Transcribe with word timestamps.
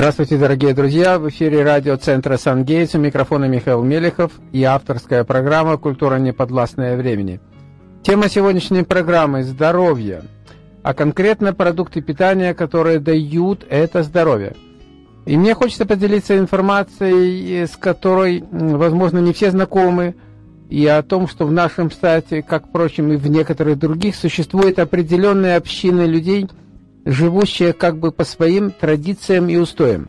Здравствуйте, 0.00 0.38
дорогие 0.38 0.72
друзья! 0.72 1.18
В 1.18 1.28
эфире 1.28 1.62
радиоцентра 1.62 2.38
«Сангейтс» 2.38 2.94
у 2.94 2.98
микрофона 2.98 3.44
Михаил 3.44 3.82
Мелехов 3.82 4.32
и 4.50 4.64
авторская 4.64 5.24
программа 5.24 5.76
«Культура 5.76 6.16
неподвластная 6.16 6.96
времени». 6.96 7.38
Тема 8.02 8.30
сегодняшней 8.30 8.82
программы– 8.82 9.42
здоровье, 9.44 10.22
а 10.82 10.94
конкретно 10.94 11.52
продукты 11.52 12.00
питания, 12.00 12.54
которые 12.54 12.98
дают 12.98 13.66
это 13.68 14.02
здоровье. 14.02 14.56
И 15.26 15.36
мне 15.36 15.52
хочется 15.52 15.84
поделиться 15.84 16.38
информацией, 16.38 17.66
с 17.66 17.76
которой, 17.76 18.42
возможно, 18.50 19.18
не 19.18 19.34
все 19.34 19.50
знакомы, 19.50 20.14
и 20.70 20.86
о 20.86 21.02
том, 21.02 21.28
что 21.28 21.44
в 21.44 21.52
нашем 21.52 21.90
штате, 21.90 22.40
как, 22.40 22.68
впрочем, 22.68 23.12
и 23.12 23.16
в 23.16 23.28
некоторых 23.28 23.78
других, 23.78 24.16
существует 24.16 24.78
определенная 24.78 25.58
община 25.58 26.06
людей– 26.06 26.48
живущие 27.04 27.72
как 27.72 27.98
бы 27.98 28.12
по 28.12 28.24
своим 28.24 28.70
традициям 28.70 29.48
и 29.48 29.56
устоям. 29.56 30.08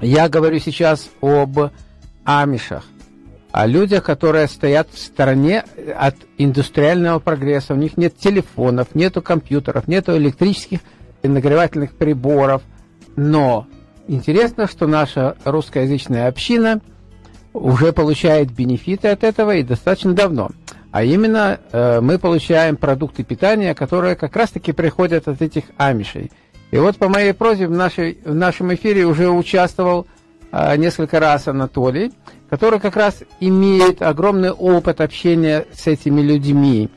Я 0.00 0.28
говорю 0.28 0.58
сейчас 0.58 1.08
об 1.20 1.70
амишах, 2.24 2.84
о 3.52 3.66
людях, 3.66 4.04
которые 4.04 4.48
стоят 4.48 4.88
в 4.92 4.98
стороне 4.98 5.64
от 5.96 6.16
индустриального 6.38 7.20
прогресса. 7.20 7.74
У 7.74 7.76
них 7.76 7.96
нет 7.96 8.16
телефонов, 8.16 8.94
нету 8.94 9.22
компьютеров, 9.22 9.86
нету 9.86 10.16
электрических 10.16 10.80
нагревательных 11.22 11.92
приборов. 11.92 12.62
Но 13.16 13.66
интересно, 14.08 14.66
что 14.66 14.86
наша 14.86 15.36
русскоязычная 15.44 16.28
община 16.28 16.80
уже 17.52 17.92
получает 17.92 18.50
бенефиты 18.50 19.08
от 19.08 19.22
этого 19.22 19.54
и 19.54 19.62
достаточно 19.62 20.12
давно. 20.12 20.50
А 20.94 21.02
именно 21.02 21.58
э, 21.72 22.00
мы 22.00 22.20
получаем 22.20 22.76
продукты 22.76 23.24
питания, 23.24 23.74
которые 23.74 24.14
как 24.14 24.36
раз-таки 24.36 24.70
приходят 24.70 25.26
от 25.26 25.42
этих 25.42 25.64
амишей. 25.76 26.30
И 26.70 26.78
вот 26.78 26.98
по 26.98 27.08
моей 27.08 27.34
просьбе 27.34 27.66
в, 27.66 27.72
нашей, 27.72 28.18
в 28.24 28.32
нашем 28.32 28.72
эфире 28.76 29.04
уже 29.04 29.28
участвовал 29.28 30.06
э, 30.52 30.76
несколько 30.76 31.18
раз 31.18 31.48
Анатолий, 31.48 32.12
который 32.48 32.78
как 32.78 32.94
раз 32.94 33.24
имеет 33.40 34.02
огромный 34.02 34.52
опыт 34.52 35.00
общения 35.00 35.66
с 35.72 35.88
этими 35.88 36.20
людьми. 36.20 36.88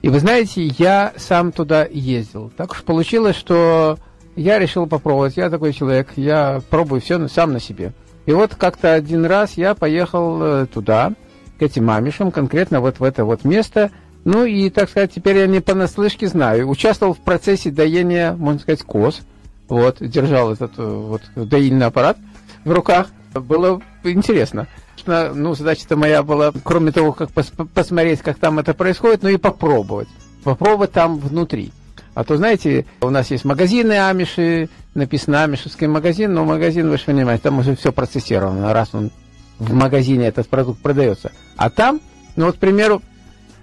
И 0.00 0.08
вы 0.08 0.18
знаете, 0.18 0.64
я 0.78 1.12
сам 1.18 1.52
туда 1.52 1.84
ездил. 1.84 2.50
Так 2.56 2.72
уж 2.72 2.84
получилось, 2.84 3.36
что 3.36 3.98
я 4.34 4.58
решил 4.58 4.86
попробовать. 4.86 5.36
Я 5.36 5.50
такой 5.50 5.74
человек, 5.74 6.08
я 6.16 6.62
пробую 6.70 7.02
все 7.02 7.28
сам 7.28 7.52
на 7.52 7.60
себе. 7.60 7.92
И 8.24 8.32
вот 8.32 8.54
как-то 8.54 8.94
один 8.94 9.26
раз 9.26 9.58
я 9.58 9.74
поехал 9.74 10.42
э, 10.42 10.66
туда, 10.72 11.12
к 11.58 11.62
этим 11.62 11.90
амишам, 11.90 12.30
конкретно 12.30 12.80
вот 12.80 13.00
в 13.00 13.04
это 13.04 13.24
вот 13.24 13.44
место. 13.44 13.90
Ну 14.24 14.44
и, 14.44 14.70
так 14.70 14.90
сказать, 14.90 15.12
теперь 15.14 15.38
я 15.38 15.46
не 15.46 15.60
понаслышке 15.60 16.26
знаю. 16.26 16.68
Участвовал 16.68 17.14
в 17.14 17.18
процессе 17.18 17.70
доения, 17.70 18.32
можно 18.32 18.60
сказать, 18.60 18.82
коз. 18.82 19.20
Вот, 19.68 19.98
держал 20.00 20.52
этот 20.52 20.72
э, 20.78 20.82
вот 20.82 21.22
доильный 21.34 21.86
аппарат 21.86 22.16
в 22.64 22.72
руках. 22.72 23.08
Было 23.34 23.80
интересно. 24.04 24.66
Ну, 25.06 25.54
задача-то 25.54 25.96
моя 25.96 26.22
была, 26.22 26.52
кроме 26.64 26.90
того, 26.90 27.12
как 27.12 27.30
пос 27.30 27.52
посмотреть, 27.74 28.20
как 28.20 28.38
там 28.38 28.58
это 28.58 28.74
происходит, 28.74 29.22
ну 29.22 29.28
и 29.28 29.36
попробовать. 29.36 30.08
Попробовать 30.42 30.92
там 30.92 31.18
внутри. 31.18 31.72
А 32.14 32.24
то, 32.24 32.36
знаете, 32.36 32.86
у 33.02 33.10
нас 33.10 33.30
есть 33.30 33.44
магазины 33.44 33.92
Амиши, 33.92 34.68
написано 34.94 35.44
Амишевский 35.44 35.86
магазин, 35.86 36.32
но 36.32 36.44
магазин, 36.44 36.88
вы 36.88 36.96
же 36.96 37.04
понимаете, 37.04 37.44
там 37.44 37.58
уже 37.58 37.76
все 37.76 37.92
процессировано. 37.92 38.72
Раз 38.72 38.88
он 38.94 39.10
в 39.58 39.74
магазине 39.74 40.26
этот 40.26 40.48
продукт 40.48 40.80
продается. 40.80 41.30
А 41.56 41.70
там, 41.70 42.00
ну 42.36 42.46
вот, 42.46 42.56
к 42.56 42.58
примеру, 42.58 43.02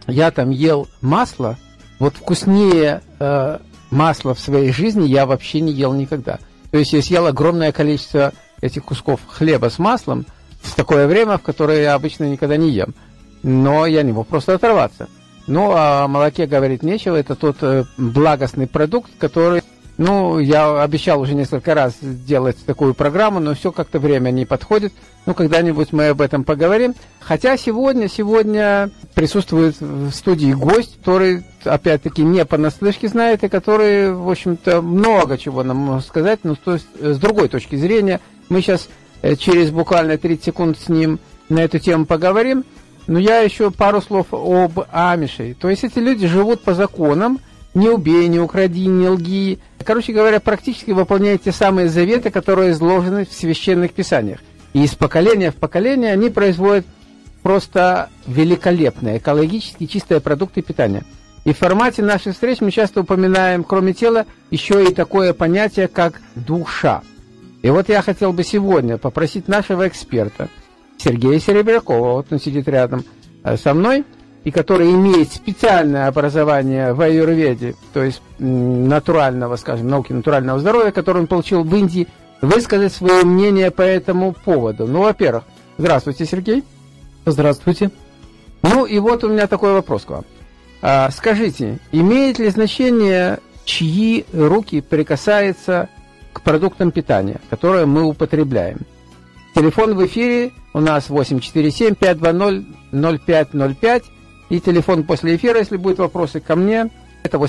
я 0.08 0.32
там 0.32 0.50
ел 0.50 0.88
масло, 1.02 1.58
вот 2.00 2.16
вкуснее 2.16 3.02
э, 3.20 3.60
масла 3.92 4.34
в 4.34 4.40
своей 4.40 4.72
жизни 4.72 5.08
я 5.08 5.26
вообще 5.26 5.62
не 5.62 5.72
ел 5.72 5.94
никогда. 5.94 6.40
То 6.72 6.78
есть 6.78 6.94
я 6.94 7.02
съел 7.02 7.28
огромное 7.28 7.72
количество 7.72 8.34
этих 8.62 8.84
кусков 8.84 9.22
хлеба 9.28 9.70
с 9.70 9.80
маслом 9.80 10.26
в 10.62 10.76
такое 10.76 11.08
время, 11.08 11.38
в 11.38 11.42
которое 11.42 11.82
я 11.82 11.94
обычно 11.94 12.26
никогда 12.26 12.58
не 12.58 12.72
ем. 12.72 12.94
Но 13.44 13.86
я 13.86 14.04
не 14.04 14.12
мог 14.12 14.28
просто 14.28 14.56
оторваться. 14.56 15.08
Ну, 15.46 15.72
а 15.74 16.06
о 16.06 16.08
молоке 16.08 16.46
говорить 16.46 16.84
нечего. 16.84 17.18
Это 17.18 17.36
тот 17.36 17.58
э, 17.62 17.84
благостный 17.98 18.68
продукт, 18.68 19.12
который 19.20 19.62
ну, 19.98 20.40
я 20.40 20.82
обещал 20.82 21.22
уже 21.22 21.36
несколько 21.36 21.76
раз 21.76 21.94
сделать 22.02 22.58
такую 22.66 22.96
программу, 22.96 23.40
но 23.40 23.54
все 23.54 23.72
как-то 23.72 24.00
время 24.00 24.32
не 24.32 24.46
подходит. 24.46 24.92
Ну, 25.26 25.36
когда-нибудь 25.36 25.94
мы 25.94 26.08
об 26.08 26.22
этом 26.22 26.44
поговорим. 26.44 26.96
Хотя 27.20 27.58
сегодня, 27.58 28.10
сегодня 28.10 28.90
присутствует 29.14 29.80
в 29.80 30.12
студии 30.12 30.52
гость, 30.52 30.98
который, 30.98 31.44
опять-таки, 31.64 32.24
не 32.24 32.44
понаслышке 32.44 33.08
знает, 33.08 33.44
и 33.44 33.50
который, 33.50 34.14
в 34.14 34.30
общем-то, 34.30 34.82
много 34.82 35.38
чего 35.38 35.64
нам 35.64 35.78
может 35.78 36.08
сказать, 36.08 36.40
но 36.44 36.56
то 36.56 36.74
есть, 36.74 36.88
с 37.00 37.18
другой 37.20 37.48
точки 37.48 37.76
зрения. 37.76 38.20
Мы 38.50 38.62
сейчас 38.62 38.90
э, 39.22 39.36
через 39.36 39.70
буквально 39.70 40.18
30 40.18 40.44
секунд 40.44 40.78
с 40.80 40.90
ним 40.90 41.20
на 41.50 41.60
эту 41.60 41.78
тему 41.78 42.06
поговорим. 42.06 42.66
Но 43.06 43.20
я 43.20 43.40
еще 43.40 43.70
пару 43.70 44.02
слов 44.02 44.28
об 44.32 44.80
Амишей. 44.92 45.54
То 45.54 45.70
есть 45.70 45.84
эти 45.84 46.00
люди 46.00 46.26
живут 46.26 46.62
по 46.62 46.74
законам, 46.74 47.40
не 47.74 47.90
убей, 47.90 48.28
не 48.28 48.40
укради, 48.40 48.86
не 48.88 49.08
лги. 49.08 49.60
Короче 49.84 50.14
говоря, 50.14 50.40
практически 50.40 50.92
выполняют 50.92 51.44
те 51.44 51.52
самые 51.52 51.90
заветы, 51.90 52.30
которые 52.30 52.72
изложены 52.72 53.26
в 53.26 53.34
священных 53.34 53.94
писаниях. 53.94 54.40
И 54.74 54.84
из 54.84 54.96
поколения 54.96 55.52
в 55.52 55.56
поколение 55.56 56.14
они 56.14 56.30
производят 56.30 56.86
просто 57.42 58.10
великолепные, 58.26 59.18
экологически 59.18 59.86
чистые 59.86 60.22
продукты 60.22 60.62
питания. 60.62 61.04
И 61.44 61.52
в 61.52 61.58
формате 61.58 62.02
наших 62.02 62.34
встреч 62.34 62.62
мы 62.62 62.72
часто 62.72 63.02
упоминаем, 63.02 63.64
кроме 63.64 63.94
тела, 63.94 64.26
еще 64.50 64.84
и 64.84 64.94
такое 64.94 65.34
понятие, 65.34 65.90
как 65.90 66.22
душа. 66.36 67.02
И 67.62 67.70
вот 67.70 67.90
я 67.90 68.02
хотел 68.02 68.32
бы 68.32 68.44
сегодня 68.44 68.98
попросить 68.98 69.48
нашего 69.48 69.88
эксперта, 69.88 70.50
Сергея 70.98 71.40
Серебрякова, 71.40 72.14
вот 72.14 72.28
он 72.32 72.40
сидит 72.40 72.68
рядом 72.68 73.04
э, 73.44 73.58
со 73.58 73.74
мной, 73.74 74.06
и 74.44 74.52
который 74.52 74.92
имеет 74.92 75.32
специальное 75.32 76.08
образование 76.08 76.94
в 76.94 77.02
аюрведе, 77.02 77.76
то 77.94 78.04
есть 78.04 78.22
натурального, 78.40 79.56
скажем, 79.56 79.88
науки 79.88 80.12
натурального 80.12 80.60
здоровья, 80.60 80.92
которое 80.92 81.22
он 81.22 81.28
получил 81.28 81.64
в 81.64 81.74
Индии, 81.76 82.10
высказать 82.42 82.92
свое 82.94 83.24
мнение 83.24 83.72
по 83.72 83.84
этому 83.84 84.34
поводу. 84.34 84.86
Ну, 84.86 85.04
во-первых, 85.04 85.46
здравствуйте, 85.78 86.26
Сергей. 86.26 86.66
Здравствуйте. 87.26 87.90
Ну, 88.64 88.86
и 88.86 89.00
вот 89.00 89.24
у 89.24 89.30
меня 89.30 89.48
такой 89.48 89.72
вопрос 89.74 90.04
к 90.04 90.10
вам. 90.10 90.26
А, 90.82 91.10
скажите, 91.12 91.80
имеет 91.94 92.40
ли 92.40 92.50
значение, 92.50 93.40
чьи 93.64 94.26
руки 94.34 94.82
прикасаются 94.82 95.88
к 96.34 96.42
продуктам 96.42 96.92
питания, 96.92 97.40
которые 97.50 97.86
мы 97.86 98.04
употребляем? 98.04 98.80
Телефон 99.56 99.96
в 99.96 100.06
эфире 100.06 100.52
у 100.74 100.82
нас 100.82 101.10
847-520-0505. 101.10 104.04
И 104.54 104.60
телефон 104.60 105.04
после 105.04 105.36
эфира, 105.36 105.58
если 105.58 105.78
будут 105.78 105.98
вопросы 105.98 106.40
ко 106.40 106.56
мне, 106.56 106.92
это 107.24 107.40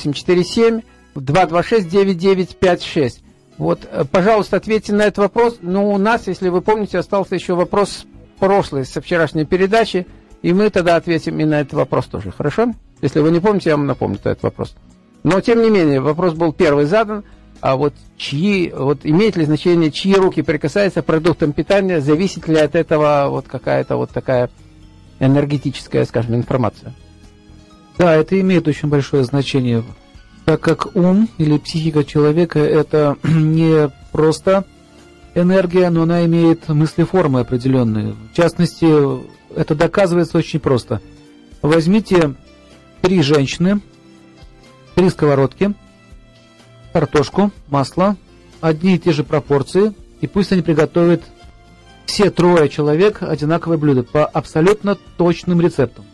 847-226-9956. 1.15 3.21
Вот, 3.59 3.81
э, 3.91 4.05
пожалуйста, 4.11 4.57
ответьте 4.57 4.95
на 4.95 5.03
этот 5.03 5.19
вопрос. 5.19 5.59
Но 5.61 5.93
у 5.93 5.99
нас, 5.99 6.29
если 6.29 6.49
вы 6.49 6.63
помните, 6.63 6.97
остался 6.97 7.35
еще 7.35 7.57
вопрос 7.57 8.07
прошлый, 8.39 8.87
со 8.87 9.03
вчерашней 9.03 9.45
передачи, 9.45 10.07
и 10.41 10.55
мы 10.55 10.71
тогда 10.71 10.97
ответим 10.97 11.39
и 11.41 11.45
на 11.45 11.61
этот 11.61 11.75
вопрос 11.75 12.07
тоже. 12.07 12.31
Хорошо? 12.31 12.73
Если 13.03 13.21
вы 13.21 13.33
не 13.33 13.41
помните, 13.41 13.69
я 13.69 13.77
вам 13.77 13.85
напомню 13.85 14.17
этот 14.17 14.43
вопрос. 14.43 14.75
Но, 15.25 15.43
тем 15.43 15.61
не 15.61 15.69
менее, 15.69 16.01
вопрос 16.01 16.33
был 16.33 16.55
первый 16.55 16.87
задан. 16.87 17.23
А 17.61 17.77
вот 17.77 17.93
чьи, 18.17 18.73
вот 18.75 19.01
имеет 19.05 19.37
ли 19.37 19.45
значение, 19.45 19.91
чьи 19.91 20.15
руки 20.15 20.41
прикасаются 20.41 21.03
к 21.03 21.05
продуктам 21.05 21.53
питания, 21.53 22.01
зависит 22.01 22.49
ли 22.49 22.57
от 22.57 22.75
этого 22.75 23.27
вот 23.29 23.47
какая-то 23.47 23.99
вот 23.99 24.09
такая 24.09 24.49
энергетическая, 25.21 26.05
скажем, 26.05 26.35
информация. 26.35 26.93
Да, 27.99 28.15
это 28.15 28.41
имеет 28.41 28.67
очень 28.67 28.89
большое 28.89 29.25
значение, 29.25 29.85
так 30.45 30.61
как 30.61 30.97
ум 30.97 31.29
или 31.39 31.59
психика 31.59 32.05
человека 32.05 32.59
это 32.59 33.17
не 33.23 33.91
просто 34.13 34.65
энергия, 35.35 35.91
но 35.91 36.03
она 36.03 36.25
имеет 36.27 36.69
мыслеформы 36.69 37.41
определенные. 37.41 38.15
В 38.33 38.37
частности, 38.37 38.87
это 39.55 39.75
доказывается 39.75 40.39
очень 40.39 40.61
просто. 40.61 41.01
Возьмите 41.63 42.35
три 43.01 43.23
женщины, 43.23 43.81
три 44.95 45.09
сковородки, 45.11 45.75
картошку, 46.93 47.51
масло, 47.69 48.17
одни 48.61 48.97
и 48.97 48.99
те 48.99 49.13
же 49.13 49.25
пропорции, 49.25 49.95
и 50.21 50.27
пусть 50.27 50.53
они 50.53 50.63
приготовят 50.63 51.23
все 52.07 52.31
трое 52.31 52.69
человек 52.69 53.23
одинаковое 53.23 53.79
блюдо 53.79 54.03
по 54.03 54.25
абсолютно 54.25 54.97
точным 55.17 55.61
рецептам. 55.61 56.05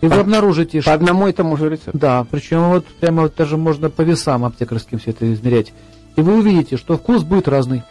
И 0.00 0.06
вы 0.06 0.16
обнаружите, 0.16 0.80
что... 0.80 0.90
По 0.90 0.94
одному 0.94 1.28
и 1.28 1.32
тому 1.32 1.56
же 1.56 1.68
рецепту. 1.68 1.98
Да, 1.98 2.26
причем 2.30 2.70
вот 2.70 2.86
прямо 2.86 3.22
вот 3.22 3.34
даже 3.36 3.56
можно 3.56 3.90
по 3.90 4.02
весам 4.02 4.44
аптекарским 4.44 4.98
все 4.98 5.10
это 5.10 5.30
измерять. 5.32 5.72
И 6.16 6.22
вы 6.22 6.38
увидите, 6.38 6.76
что 6.76 6.96
вкус 6.96 7.22
будет 7.22 7.48
разный. 7.48 7.82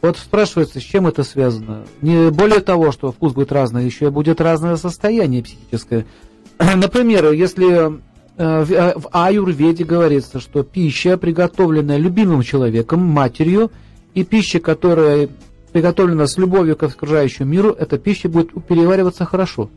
Вот 0.00 0.16
спрашивается, 0.18 0.80
с 0.80 0.82
чем 0.82 1.06
это 1.06 1.24
связано. 1.24 1.84
Не 2.00 2.30
более 2.30 2.60
того, 2.60 2.92
что 2.92 3.12
вкус 3.12 3.32
будет 3.32 3.52
разный, 3.52 3.84
еще 3.84 4.06
и 4.06 4.10
будет 4.10 4.40
разное 4.40 4.76
состояние 4.76 5.42
психическое. 5.42 6.06
Например, 6.58 7.32
если 7.32 7.88
э, 7.88 7.98
э, 8.36 8.92
в 8.98 9.08
аюрведе 9.12 9.84
говорится, 9.84 10.40
что 10.40 10.62
пища, 10.62 11.18
приготовленная 11.18 11.98
любимым 11.98 12.42
человеком, 12.42 13.00
матерью, 13.00 13.70
И 14.14 14.24
пища, 14.24 14.60
которая 14.60 15.28
приготовлена 15.76 16.26
с 16.26 16.38
любовью 16.38 16.74
к 16.74 16.84
окружающему 16.84 17.50
миру, 17.50 17.70
эта 17.70 17.98
пища 17.98 18.30
будет 18.30 18.48
перевариваться 18.66 19.26
хорошо. 19.26 19.68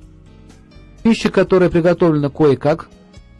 Пища, 1.03 1.29
которая 1.29 1.69
приготовлена 1.69 2.29
кое-как, 2.29 2.87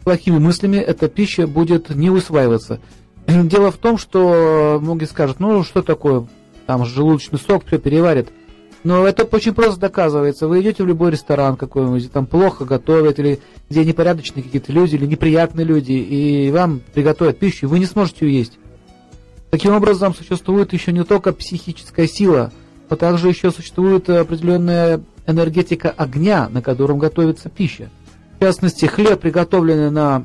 плохими 0.04 0.36
мыслями, 0.36 0.76
эта 0.76 1.08
пища 1.08 1.46
будет 1.46 1.88
не 1.88 2.10
усваиваться. 2.10 2.78
Дело 3.26 3.70
в 3.70 3.78
том, 3.78 3.96
что 3.96 4.78
многие 4.78 5.06
скажут, 5.06 5.40
ну 5.40 5.64
что 5.64 5.80
такое, 5.80 6.28
там 6.66 6.84
желудочный 6.84 7.38
сок 7.38 7.64
все 7.66 7.78
переварит. 7.78 8.28
Но 8.84 9.06
это 9.06 9.24
очень 9.24 9.54
просто 9.54 9.80
доказывается. 9.80 10.46
Вы 10.46 10.60
идете 10.60 10.82
в 10.82 10.86
любой 10.86 11.12
ресторан 11.12 11.56
какой-нибудь, 11.56 12.12
там 12.12 12.26
плохо 12.26 12.66
готовят, 12.66 13.18
или 13.18 13.40
где 13.70 13.86
непорядочные 13.86 14.42
какие-то 14.42 14.70
люди, 14.70 14.96
или 14.96 15.06
неприятные 15.06 15.64
люди, 15.64 15.92
и 15.92 16.50
вам 16.50 16.82
приготовят 16.92 17.38
пищу, 17.38 17.64
и 17.64 17.68
вы 17.70 17.78
не 17.78 17.86
сможете 17.86 18.26
ее 18.26 18.40
есть. 18.40 18.58
Таким 19.50 19.74
образом, 19.74 20.14
существует 20.14 20.72
еще 20.72 20.92
не 20.92 21.04
только 21.04 21.32
психическая 21.32 22.06
сила, 22.06 22.52
но 22.88 22.96
также 22.96 23.28
еще 23.28 23.50
существует 23.50 24.08
определенная 24.08 25.00
энергетика 25.26 25.90
огня, 25.90 26.48
на 26.48 26.62
котором 26.62 26.98
готовится 26.98 27.48
пища. 27.48 27.90
В 28.36 28.40
частности, 28.40 28.86
хлеб, 28.86 29.20
приготовленный 29.20 29.90
на 29.90 30.24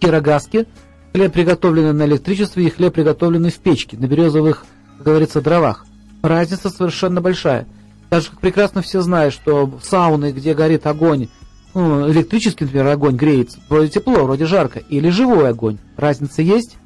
кирогазке, 0.00 0.66
хлеб, 1.12 1.32
приготовленный 1.32 1.92
на 1.92 2.06
электричестве, 2.06 2.64
и 2.66 2.70
хлеб, 2.70 2.94
приготовленный 2.94 3.50
в 3.50 3.58
печке, 3.58 3.96
на 3.96 4.06
березовых, 4.06 4.64
как 4.96 5.06
говорится, 5.06 5.40
дровах. 5.40 5.86
Разница 6.22 6.70
совершенно 6.70 7.20
большая. 7.20 7.66
Даже 8.10 8.30
как 8.30 8.40
прекрасно 8.40 8.82
все 8.82 9.02
знают, 9.02 9.34
что 9.34 9.66
в 9.66 9.82
сауны, 9.84 10.32
где 10.32 10.54
горит 10.54 10.86
огонь, 10.86 11.28
ну, 11.74 12.10
электрический, 12.10 12.64
например, 12.64 12.88
огонь 12.88 13.16
греется, 13.16 13.58
вроде 13.68 13.88
тепло, 13.88 14.24
вроде 14.24 14.46
жарко, 14.46 14.78
или 14.78 15.08
живой 15.08 15.48
огонь. 15.48 15.78
Разница 15.96 16.42
есть? 16.42 16.76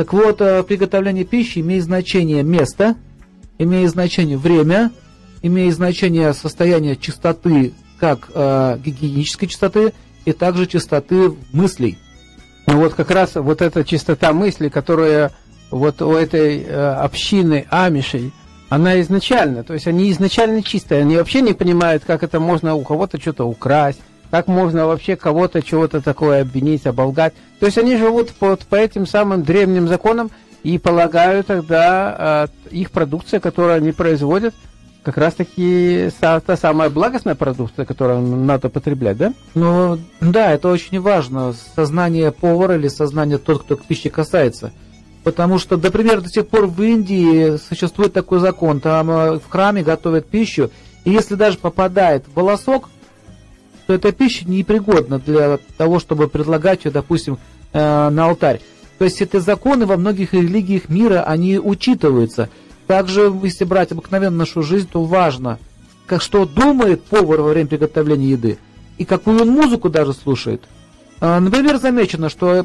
Так 0.00 0.14
вот, 0.14 0.40
э, 0.40 0.62
приготовление 0.62 1.26
пищи 1.26 1.58
имеет 1.58 1.84
значение 1.84 2.42
место, 2.42 2.96
имеет 3.58 3.90
значение 3.90 4.38
время, 4.38 4.92
имеет 5.42 5.74
значение 5.74 6.32
состояние 6.32 6.96
чистоты, 6.96 7.74
как 7.98 8.30
э, 8.32 8.78
гигиенической 8.82 9.46
чистоты, 9.46 9.92
и 10.24 10.32
также 10.32 10.66
чистоты 10.66 11.34
мыслей. 11.52 11.98
Ну 12.66 12.78
вот 12.78 12.94
как 12.94 13.10
раз 13.10 13.34
вот 13.34 13.60
эта 13.60 13.84
чистота 13.84 14.32
мысли, 14.32 14.70
которая 14.70 15.32
вот 15.70 16.00
у 16.00 16.14
этой 16.14 16.62
э, 16.62 16.92
общины 16.94 17.66
амишей, 17.68 18.32
она 18.70 19.02
изначально, 19.02 19.64
то 19.64 19.74
есть 19.74 19.86
они 19.86 20.10
изначально 20.12 20.62
чистые, 20.62 21.02
они 21.02 21.18
вообще 21.18 21.42
не 21.42 21.52
понимают, 21.52 22.04
как 22.06 22.22
это 22.22 22.40
можно 22.40 22.74
у 22.74 22.80
кого-то 22.84 23.20
что-то 23.20 23.44
украсть, 23.44 24.00
как 24.30 24.46
можно 24.46 24.86
вообще 24.86 25.16
кого-то 25.16 25.62
чего-то 25.62 26.00
такое 26.00 26.42
обвинить, 26.42 26.86
оболгать. 26.86 27.34
То 27.58 27.66
есть 27.66 27.78
они 27.78 27.96
живут 27.96 28.30
под, 28.32 28.60
по 28.60 28.76
этим 28.76 29.06
самым 29.06 29.42
древним 29.42 29.88
законам 29.88 30.30
и 30.62 30.78
полагают 30.78 31.48
тогда 31.48 32.48
э, 32.70 32.74
их 32.74 32.90
продукция, 32.90 33.40
которую 33.40 33.76
они 33.76 33.92
производят, 33.92 34.54
как 35.02 35.16
раз-таки 35.16 36.10
та 36.20 36.56
самая 36.56 36.90
благостная 36.90 37.34
продукция, 37.34 37.86
которую 37.86 38.20
надо 38.20 38.68
потреблять, 38.68 39.16
да? 39.16 39.32
Ну, 39.54 39.98
да, 40.20 40.52
это 40.52 40.68
очень 40.68 41.00
важно. 41.00 41.54
Сознание 41.74 42.30
повара 42.32 42.76
или 42.76 42.88
сознание 42.88 43.38
тот, 43.38 43.62
кто 43.62 43.76
к 43.76 43.84
пище 43.84 44.10
касается. 44.10 44.72
Потому 45.24 45.58
что, 45.58 45.76
например, 45.76 46.20
до 46.20 46.28
сих 46.28 46.48
пор 46.48 46.66
в 46.66 46.82
Индии 46.82 47.56
существует 47.56 48.12
такой 48.12 48.40
закон. 48.40 48.80
Там 48.80 49.10
э, 49.10 49.38
в 49.38 49.48
храме 49.48 49.82
готовят 49.82 50.28
пищу, 50.28 50.70
и 51.04 51.10
если 51.10 51.34
даже 51.34 51.58
попадает 51.58 52.24
волосок, 52.34 52.88
то 53.90 53.94
эта 53.94 54.12
пища 54.12 54.48
непригодна 54.48 55.18
для 55.18 55.58
того, 55.76 55.98
чтобы 55.98 56.28
предлагать 56.28 56.84
ее, 56.84 56.92
допустим, 56.92 57.38
э, 57.72 58.08
на 58.08 58.26
алтарь. 58.26 58.60
То 58.98 59.04
есть 59.04 59.20
эти 59.20 59.38
законы 59.38 59.84
во 59.84 59.96
многих 59.96 60.32
религиях 60.32 60.88
мира, 60.88 61.24
они 61.24 61.58
учитываются. 61.58 62.50
Также, 62.86 63.34
если 63.42 63.64
брать 63.64 63.90
обыкновенно 63.90 64.36
нашу 64.36 64.62
жизнь, 64.62 64.88
то 64.88 65.02
важно, 65.02 65.58
как 66.06 66.22
что 66.22 66.46
думает 66.46 67.02
повар 67.02 67.40
во 67.40 67.48
время 67.48 67.66
приготовления 67.66 68.30
еды, 68.30 68.58
и 68.96 69.04
какую 69.04 69.42
он 69.42 69.48
музыку 69.48 69.90
даже 69.90 70.12
слушает. 70.12 70.62
А, 71.20 71.40
например, 71.40 71.78
замечено, 71.78 72.28
что 72.28 72.64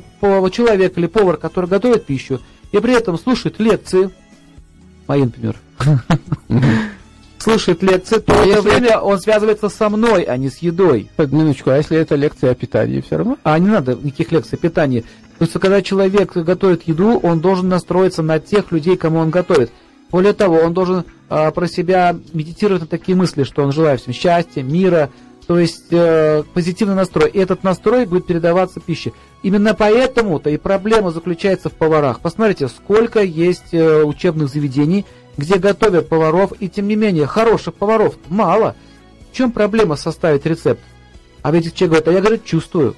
человек 0.52 0.96
или 0.96 1.08
повар, 1.08 1.38
который 1.38 1.68
готовит 1.68 2.06
пищу, 2.06 2.40
и 2.72 2.78
при 2.78 2.94
этом 2.94 3.18
слушает 3.18 3.60
лекции, 3.60 4.12
мои, 5.08 5.24
например, 5.24 5.56
слушает 7.46 7.84
лекции, 7.84 8.18
то 8.18 8.34
в 8.34 8.48
это 8.48 8.62
время 8.62 9.00
он 9.00 9.20
связывается 9.20 9.70
со 9.70 9.90
мной, 9.90 10.24
а 10.24 10.36
не 10.36 10.50
с 10.50 10.58
едой. 10.58 11.10
Минуточку, 11.18 11.70
а 11.70 11.78
если 11.78 11.98
это 11.98 12.16
лекция 12.16 12.52
о 12.52 12.56
питании 12.56 13.02
все 13.02 13.18
равно? 13.18 13.38
А 13.44 13.58
не 13.60 13.68
надо 13.68 13.96
никаких 14.02 14.32
лекций 14.32 14.58
о 14.58 14.62
питании. 14.62 15.02
То 15.38 15.46
есть, 15.46 15.54
когда 15.54 15.82
человек 15.82 16.36
готовит 16.36 16.88
еду, 16.88 17.20
он 17.22 17.42
должен 17.42 17.70
настроиться 17.70 18.24
на 18.24 18.40
тех 18.40 18.72
людей, 18.72 18.98
кому 18.98 19.20
он 19.20 19.30
готовит. 19.30 19.72
Более 20.12 20.34
того, 20.34 20.58
он 20.58 20.74
должен 20.74 21.04
а, 21.30 21.52
про 21.52 21.68
себя 21.68 22.18
медитировать 22.34 22.82
на 22.82 22.88
такие 22.88 23.16
мысли, 23.16 23.44
что 23.44 23.64
он 23.64 23.72
желает 23.72 24.02
всем 24.02 24.14
счастья, 24.14 24.64
мира, 24.64 25.12
то 25.46 25.60
есть 25.60 25.92
э, 25.92 26.44
позитивный 26.54 26.96
настрой. 26.96 27.30
И 27.30 27.38
этот 27.38 27.64
настрой 27.64 28.06
будет 28.08 28.26
передаваться 28.26 28.80
пище. 28.80 29.12
Именно 29.44 29.76
поэтому-то 29.76 30.50
и 30.50 30.58
проблема 30.58 31.12
заключается 31.12 31.70
в 31.70 31.74
поварах. 31.74 32.20
Посмотрите, 32.22 32.68
сколько 32.68 33.22
есть 33.22 33.74
э, 33.74 34.04
учебных 34.04 34.50
заведений, 34.50 35.06
где 35.38 35.58
готовят 35.58 36.10
поваров, 36.10 36.54
и 36.60 36.70
тем 36.70 36.88
не 36.88 36.96
менее 36.96 37.26
хороших 37.26 37.76
поваров 37.76 38.16
мало. 38.30 38.76
В 39.32 39.36
чем 39.36 39.52
проблема 39.52 39.96
составить 39.96 40.46
рецепт? 40.46 40.82
А 41.42 41.52
ведь 41.52 41.74
человек 41.76 42.04
говорит, 42.04 42.08
а 42.08 42.12
я, 42.12 42.22
говорит, 42.22 42.46
чувствую, 42.46 42.96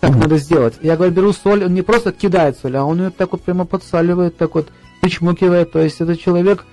как 0.00 0.10
mm-hmm. 0.10 0.18
надо 0.18 0.36
сделать. 0.38 0.74
Я 0.82 0.96
говорю, 0.96 1.12
беру 1.12 1.32
соль, 1.32 1.64
он 1.64 1.74
не 1.74 1.82
просто 1.82 2.12
кидает 2.12 2.58
соль, 2.58 2.76
а 2.76 2.84
он 2.84 3.00
ее 3.00 3.10
так 3.10 3.32
вот 3.32 3.42
прямо 3.42 3.64
подсаливает, 3.64 4.36
так 4.36 4.54
вот 4.54 4.68
причмокивает. 5.00 5.72
То 5.72 5.80
есть 5.80 6.00
этот 6.00 6.20
человек 6.20 6.66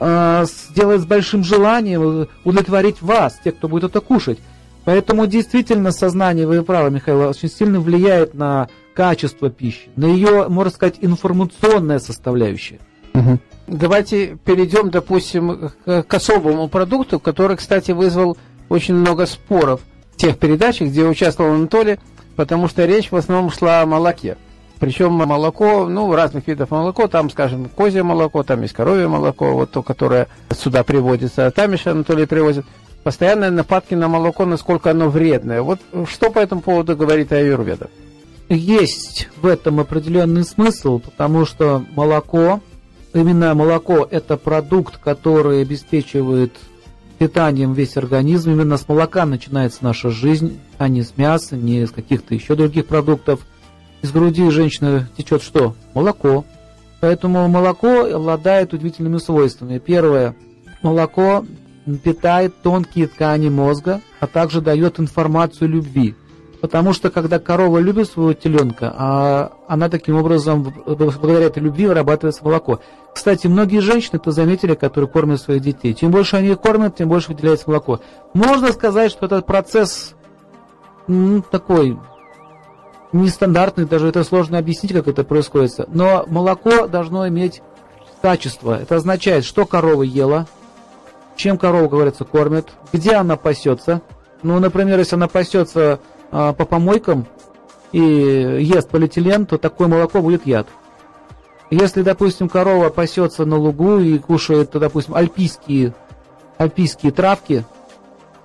э, 0.00 0.44
сделает 0.46 1.02
с 1.02 1.06
большим 1.06 1.44
желанием 1.44 2.28
удовлетворить 2.44 3.02
вас, 3.02 3.38
тех, 3.44 3.56
кто 3.56 3.68
будет 3.68 3.84
это 3.84 4.00
кушать. 4.00 4.38
Поэтому 4.84 5.26
действительно 5.26 5.90
сознание, 5.90 6.46
вы 6.46 6.62
правы, 6.62 6.90
Михаил, 6.90 7.28
очень 7.28 7.50
сильно 7.50 7.80
влияет 7.80 8.34
на 8.34 8.68
качество 8.94 9.50
пищи, 9.50 9.90
на 9.96 10.06
ее, 10.06 10.48
можно 10.48 10.72
сказать, 10.72 10.96
информационная 11.00 11.98
составляющая. 11.98 12.78
Угу. 13.14 13.38
Давайте 13.66 14.38
перейдем, 14.44 14.90
допустим, 14.90 15.70
к 15.84 16.14
особому 16.14 16.68
продукту, 16.68 17.18
который, 17.18 17.56
кстати, 17.56 17.90
вызвал 17.90 18.36
очень 18.68 18.94
много 18.94 19.26
споров 19.26 19.80
в 20.12 20.16
тех 20.16 20.38
передачах, 20.38 20.88
где 20.88 21.04
участвовал 21.04 21.54
Анатолий, 21.54 21.98
потому 22.36 22.68
что 22.68 22.84
речь 22.84 23.10
в 23.10 23.16
основном 23.16 23.50
шла 23.50 23.82
о 23.82 23.86
молоке. 23.86 24.36
Причем 24.78 25.12
молоко, 25.12 25.88
ну, 25.88 26.14
разных 26.14 26.46
видов 26.48 26.70
молоко, 26.70 27.08
там, 27.08 27.30
скажем, 27.30 27.68
козье 27.68 28.02
молоко, 28.02 28.42
там 28.42 28.62
есть 28.62 28.74
коровье 28.74 29.08
молоко, 29.08 29.52
вот 29.52 29.70
то, 29.70 29.82
которое 29.82 30.28
сюда 30.54 30.84
приводится, 30.84 31.46
а 31.46 31.50
там 31.50 31.72
еще 31.72 31.90
Анатолий 31.90 32.26
привозит 32.26 32.66
постоянные 33.02 33.50
нападки 33.50 33.94
на 33.94 34.08
молоко, 34.08 34.44
насколько 34.44 34.90
оно 34.90 35.08
вредное. 35.08 35.62
Вот 35.62 35.80
что 36.10 36.30
по 36.30 36.40
этому 36.40 36.60
поводу 36.60 36.94
говорит 36.94 37.32
Аюрведа? 37.32 37.88
Есть 38.48 39.28
в 39.40 39.46
этом 39.46 39.80
определенный 39.80 40.44
смысл, 40.44 40.98
потому 40.98 41.46
что 41.46 41.84
молоко, 41.94 42.60
именно 43.14 43.54
молоко– 43.54 44.06
это 44.10 44.36
продукт, 44.36 44.98
который 44.98 45.62
обеспечивает 45.62 46.52
питанием 47.18 47.72
весь 47.72 47.96
организм. 47.96 48.50
Именно 48.50 48.76
с 48.76 48.88
молока 48.88 49.24
начинается 49.26 49.84
наша 49.84 50.10
жизнь, 50.10 50.60
а 50.78 50.88
не 50.88 51.02
с 51.02 51.16
мяса, 51.16 51.56
не 51.56 51.82
из 51.82 51.90
каких-то 51.90 52.34
еще 52.34 52.54
других 52.54 52.86
продуктов. 52.86 53.46
Из 54.02 54.12
груди 54.12 54.50
женщины 54.50 55.08
течет 55.16 55.42
что? 55.42 55.74
Молоко. 55.94 56.44
Поэтому 57.00 57.48
молоко 57.48 58.04
обладает 58.04 58.72
удивительными 58.72 59.18
свойствами. 59.18 59.78
Первое– 59.78 60.34
молоко 60.82 61.44
питает 62.02 62.54
тонкие 62.62 63.06
ткани 63.06 63.48
мозга, 63.48 64.00
а 64.20 64.26
также 64.26 64.60
дает 64.60 64.98
информацию 64.98 65.68
любви. 65.68 66.14
Потому 66.60 66.92
что 66.92 67.10
когда 67.10 67.38
корова 67.38 67.78
любит 67.78 68.08
своего 68.08 68.32
теленка, 68.32 68.92
а 68.96 69.52
она 69.68 69.88
таким 69.88 70.16
образом, 70.16 70.62
благодаря 70.62 71.46
этой 71.46 71.62
любви, 71.62 71.86
вырабатывается 71.86 72.44
молоко. 72.44 72.80
Кстати, 73.14 73.46
многие 73.46 73.80
женщины 73.80 74.16
это 74.16 74.30
заметили, 74.30 74.74
которые 74.74 75.08
кормят 75.08 75.40
своих 75.40 75.62
детей. 75.62 75.94
Чем 75.94 76.10
больше 76.10 76.36
они 76.36 76.48
их 76.48 76.60
кормят, 76.60 76.96
тем 76.96 77.08
больше 77.08 77.28
выделяется 77.28 77.68
молоко. 77.68 78.00
Можно 78.34 78.72
сказать, 78.72 79.10
что 79.10 79.26
этот 79.26 79.46
процесс 79.46 80.14
ну, 81.06 81.42
такой 81.42 81.98
нестандартный, 83.12 83.86
даже 83.86 84.08
это 84.08 84.24
сложно 84.24 84.58
объяснить, 84.58 84.92
как 84.92 85.08
это 85.08 85.24
происходит. 85.24 85.86
Но 85.88 86.24
молоко 86.26 86.86
должно 86.86 87.28
иметь 87.28 87.62
качество. 88.22 88.80
Это 88.80 88.96
означает, 88.96 89.44
что 89.44 89.66
корова 89.66 90.02
ела, 90.02 90.46
чем 91.36 91.58
корову, 91.58 91.88
говорится, 91.88 92.24
кормят, 92.24 92.68
где 92.92 93.12
она 93.12 93.36
пасется. 93.36 94.02
Ну, 94.42 94.58
например, 94.58 94.98
если 94.98 95.16
она 95.16 95.28
пасется 95.28 96.00
по 96.30 96.52
помойкам 96.52 97.26
и 97.92 98.00
ест 98.00 98.88
полиэтилен, 98.90 99.46
то 99.46 99.58
такое 99.58 99.88
молоко 99.88 100.20
будет 100.20 100.46
яд. 100.46 100.66
Если, 101.70 102.02
допустим, 102.02 102.48
корова 102.48 102.90
пасется 102.90 103.44
на 103.44 103.56
лугу 103.56 103.98
и 103.98 104.18
кушает, 104.18 104.70
допустим, 104.72 105.14
альпийские, 105.14 105.94
альпийские 106.58 107.10
травки, 107.12 107.64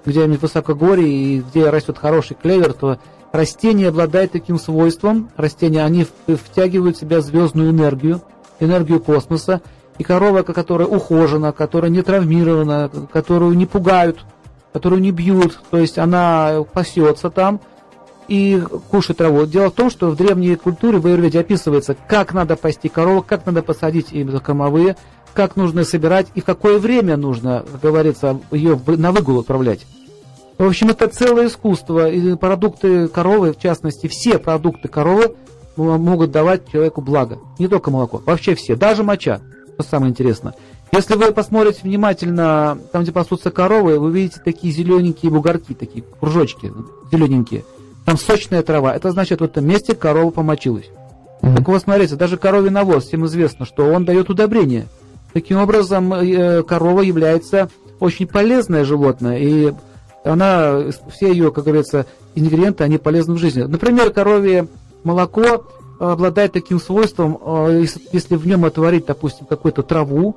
где-нибудь 0.06 0.42
высокогорье 0.42 1.08
и 1.08 1.42
где 1.42 1.70
растет 1.70 1.98
хороший 2.00 2.36
клевер, 2.36 2.74
то 2.74 2.98
растения 3.32 3.90
обладают 3.90 4.32
таким 4.32 4.58
свойством. 4.58 5.30
Растения, 5.38 5.84
они 5.86 6.08
втягивают 6.28 6.98
в 6.98 7.00
себя 7.00 7.22
звездную 7.22 7.70
энергию, 7.70 8.22
энергию 8.60 9.00
космоса, 9.00 9.62
И 10.02 10.04
корова, 10.04 10.42
которая 10.42 10.88
ухожена, 10.88 11.52
которая 11.52 11.92
не 11.92 12.02
травмирована, 12.02 12.90
которую 13.14 13.54
не 13.54 13.68
пугают, 13.68 14.18
которую 14.74 15.00
не 15.00 15.12
бьют, 15.12 15.60
то 15.70 15.78
есть 15.78 16.00
она 16.00 16.64
пасется 16.74 17.30
там 17.30 17.60
и 18.32 18.64
кушает 18.90 19.18
траву. 19.18 19.46
Дело 19.46 19.72
в 19.72 19.74
том, 19.74 19.90
что 19.90 20.10
в 20.10 20.16
древней 20.16 20.56
культуре 20.56 21.00
в 21.00 21.06
Аюрведе 21.06 21.42
описывается, 21.42 21.98
как 22.08 22.34
надо 22.34 22.56
пасти 22.56 22.88
корову, 22.88 23.22
как 23.22 23.46
надо 23.46 23.62
посадить 23.62 24.14
именно 24.14 24.40
кормовые, 24.40 24.96
как 25.34 25.58
нужно 25.58 25.84
собирать 25.84 26.28
и 26.34 26.40
в 26.40 26.46
какое 26.46 26.80
время 26.80 27.18
нужно, 27.18 27.66
как 27.70 27.82
говорится, 27.82 28.40
ее 28.52 28.80
на 28.86 29.12
выгул 29.12 29.42
отправлять. 29.42 29.86
В 30.58 30.64
общем, 30.64 30.92
это 30.92 31.10
целое 31.10 31.48
искусство. 31.48 32.10
И 32.10 32.38
продукты 32.38 33.10
коровы, 33.10 33.52
в 33.52 33.60
частности, 33.60 34.08
все 34.08 34.40
продукты 34.40 34.88
коровы 34.88 35.36
могут 35.76 36.32
давать 36.32 36.72
человеку 36.72 37.02
благо. 37.02 37.38
Не 37.60 37.68
только 37.68 37.92
молоко, 37.92 38.22
вообще 38.26 38.56
все, 38.56 38.78
даже 38.78 39.04
моча, 39.04 39.42
что 39.74 39.84
самое 39.84 40.12
интересное. 40.12 40.54
Если 40.94 41.16
вы 41.16 41.34
посмотрите 41.34 41.82
внимательно, 41.84 42.78
там, 42.94 43.04
где 43.04 43.12
пасутся 43.12 43.52
коровы, 43.52 44.00
вы 44.00 44.10
видите 44.10 44.40
такие 44.42 44.72
зелененькие 44.72 45.30
бугорки, 45.34 45.74
такие 45.74 46.06
кружочки 46.22 46.72
зелененькие. 47.12 47.66
Там 48.06 48.18
сочная 48.18 48.64
трава. 48.64 48.96
Это 48.96 49.12
значит, 49.12 49.42
в 49.42 49.44
этом 49.44 49.66
месте 49.66 49.96
корова 49.96 50.32
помочилась. 50.32 50.90
Mm-hmm. 51.42 51.56
Так 51.58 51.68
вот, 51.68 51.82
смотрите, 51.82 52.16
даже 52.16 52.38
коровий 52.38 52.70
навоз, 52.70 53.06
всем 53.06 53.26
известно, 53.26 53.66
что 53.66 53.86
он 53.86 54.06
дает 54.06 54.30
удобрение. 54.30 54.88
Таким 55.34 55.58
образом, 55.58 56.14
э, 56.14 56.64
корова 56.64 57.02
является 57.02 57.70
очень 58.00 58.28
полезное 58.28 58.84
животное, 58.84 59.38
и 59.38 59.74
она, 60.24 60.84
все 61.12 61.32
ее, 61.32 61.52
как 61.52 61.64
говорится, 61.64 62.06
ингредиенты, 62.36 62.84
они 62.84 62.98
полезны 62.98 63.36
в 63.36 63.38
жизни. 63.38 63.64
Например, 63.64 64.12
коровье 64.12 64.68
молоко 65.04 65.66
обладает 66.00 66.52
таким 66.52 66.80
свойством, 66.80 67.38
э, 67.44 67.86
если 68.12 68.36
в 68.36 68.46
нем 68.46 68.66
отварить, 68.66 69.06
допустим, 69.06 69.46
какую-то 69.46 69.84
траву, 69.84 70.36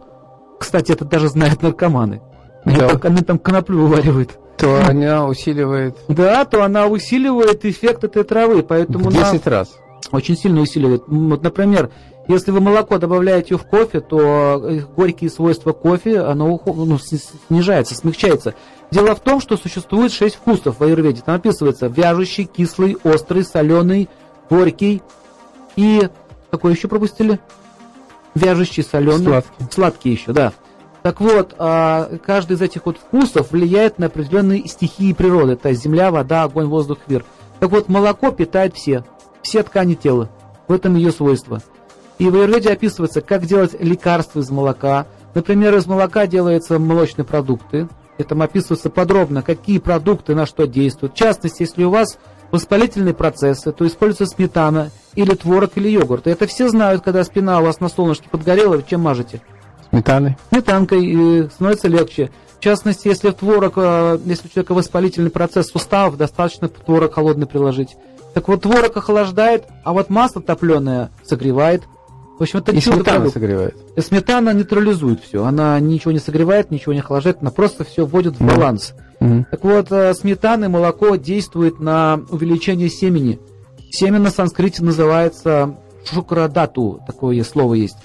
кстати, 0.59 0.93
это 0.93 1.05
даже 1.05 1.29
знают 1.29 1.63
наркоманы, 1.63 2.21
они, 2.65 2.77
да. 2.77 2.89
там, 2.89 3.01
они 3.05 3.23
там 3.23 3.39
коноплю 3.39 3.81
вываривают. 3.81 4.39
То 4.57 4.81
она 4.87 5.27
усиливает... 5.27 5.97
Да, 6.09 6.45
то 6.45 6.63
она 6.63 6.87
усиливает 6.87 7.65
эффект 7.65 8.05
этой 8.05 8.25
травы, 8.25 8.63
поэтому... 8.63 9.11
В 9.11 9.13
10 9.13 9.47
раз. 9.47 9.77
Очень 10.13 10.37
сильно 10.37 10.61
усиливает. 10.61 11.05
Вот, 11.07 11.43
например, 11.43 11.91
если 12.29 12.51
вы 12.51 12.61
молоко 12.61 12.99
добавляете 12.99 13.57
в 13.57 13.65
кофе, 13.65 14.01
то 14.01 14.63
э, 14.63 14.81
горькие 14.97 15.31
свойства 15.31 15.73
кофе, 15.73 16.21
оно 16.21 16.61
ну, 16.65 16.99
снижается, 16.99 17.95
смягчается. 17.95 18.55
Дело 18.91 19.15
в 19.15 19.21
том, 19.21 19.41
что 19.41 19.57
существует 19.57 20.13
шесть 20.13 20.37
вкусов 20.37 20.79
в 20.79 20.83
аюрведе. 20.83 21.23
Там 21.25 21.37
описывается 21.37 21.87
вяжущий, 21.87 22.45
кислый, 22.45 22.97
острый, 23.03 23.45
соленый, 23.45 24.09
горький 24.49 25.03
и 25.77 26.09
какой 26.55 26.75
еще 26.75 26.87
пропустили? 26.87 27.41
Вяжущий, 28.37 28.85
соленый, 28.85 29.25
сладкий, 29.25 29.65
сладкий 29.73 30.11
еще, 30.11 30.33
да. 30.33 30.53
Так 31.05 31.21
вот, 31.21 31.55
а, 31.59 32.17
каждый 32.25 32.55
из 32.55 32.63
этих 32.63 32.87
вот 32.87 32.97
вкусов 32.97 33.53
влияет 33.53 33.99
на 33.99 34.07
определенные 34.07 34.67
стихии 34.67 35.13
природы. 35.13 35.53
Это 35.53 35.75
земля, 35.75 36.11
вода, 36.11 36.45
огонь, 36.45 36.65
воздух, 36.65 36.97
мир. 37.09 37.27
Так 37.61 37.73
вот, 37.73 37.91
молоко 37.91 38.31
питает 38.31 38.75
все, 38.75 39.05
все 39.43 39.63
ткани 39.63 39.97
тела. 39.97 40.31
В 40.67 40.73
этом 40.73 40.95
ее 40.97 41.13
свойство. 41.13 41.61
И 42.19 42.31
в 42.31 42.35
Аюрведе 42.35 42.73
описывается, 42.73 43.21
как 43.21 43.45
делать 43.45 43.79
лекарства 43.79 44.41
из 44.41 44.49
молока. 44.49 45.05
Например, 45.35 45.77
из 45.77 45.85
молока 45.85 46.27
делаются 46.27 46.79
молочные 46.79 47.27
продукты. 47.27 47.87
Это 48.17 48.35
описывается 48.43 48.89
подробно, 48.89 49.43
какие 49.43 49.81
продукты 49.81 50.35
на 50.35 50.47
что 50.47 50.67
действуют. 50.67 51.13
В 51.13 51.19
частности, 51.19 51.65
если 51.65 51.85
у 51.85 51.91
вас 51.91 52.17
воспалительные 52.51 53.13
процессы, 53.13 53.73
то 53.73 53.87
используется 53.87 54.35
сметана 54.35 54.91
или 55.17 55.35
творог 55.35 55.73
или 55.75 55.91
йогурт. 55.91 56.29
И 56.29 56.31
это 56.31 56.47
все 56.47 56.71
знают, 56.71 57.03
когда 57.05 57.25
спина 57.25 57.61
у 57.61 57.65
вас 57.65 57.81
на 57.81 57.91
солнышке 57.91 58.31
подгорела, 58.31 58.83
чем 58.83 59.03
мажете? 59.03 59.43
Сметаной. 59.95 60.37
Сметанкой 60.51 61.07
и 61.07 61.49
становится 61.49 61.89
легче. 61.89 62.31
В 62.59 62.61
частности, 62.61 63.09
если 63.09 63.31
в 63.31 63.35
творог, 63.35 63.75
э, 63.77 64.19
если 64.25 64.49
у 64.49 64.51
человека 64.51 64.75
воспалительный 64.75 65.31
процесс 65.31 65.69
суставов, 65.69 66.17
достаточно 66.17 66.69
творог 66.69 67.15
холодный 67.15 67.47
приложить. 67.47 67.97
Так 68.33 68.49
вот, 68.49 68.63
творог 68.63 68.97
охлаждает, 68.97 69.65
а 69.85 69.93
вот 69.93 70.11
масло 70.11 70.43
топленое 70.43 71.11
согревает. 71.25 71.83
В 72.39 72.43
общем, 72.43 72.59
это 72.59 72.73
и 72.73 72.81
чудо 72.81 72.97
сметана 72.97 73.17
продукт. 73.17 73.35
согревает. 73.35 73.77
Сметана 73.99 74.53
нейтрализует 74.53 75.23
все. 75.23 75.45
Она 75.45 75.79
ничего 75.79 76.11
не 76.11 76.19
согревает, 76.19 76.73
ничего 76.73 76.93
не 76.93 76.99
охлаждает, 76.99 77.39
она 77.41 77.53
просто 77.53 77.85
все 77.85 78.05
вводит 78.05 78.41
в 78.41 78.45
баланс. 78.45 78.95
Mm-hmm. 79.21 79.45
Так 79.53 79.65
вот, 79.65 79.93
э, 79.93 80.15
сметана 80.15 80.65
и 80.65 80.69
молоко 80.69 81.15
действует 81.15 81.79
на 81.79 82.21
увеличение 82.31 82.89
семени. 82.89 83.39
Семя 83.91 84.19
на 84.19 84.31
санскрите 84.31 84.83
называется 84.83 85.77
шукрадату, 86.05 87.01
такое 87.07 87.45
слово 87.45 87.75
есть. 87.75 87.97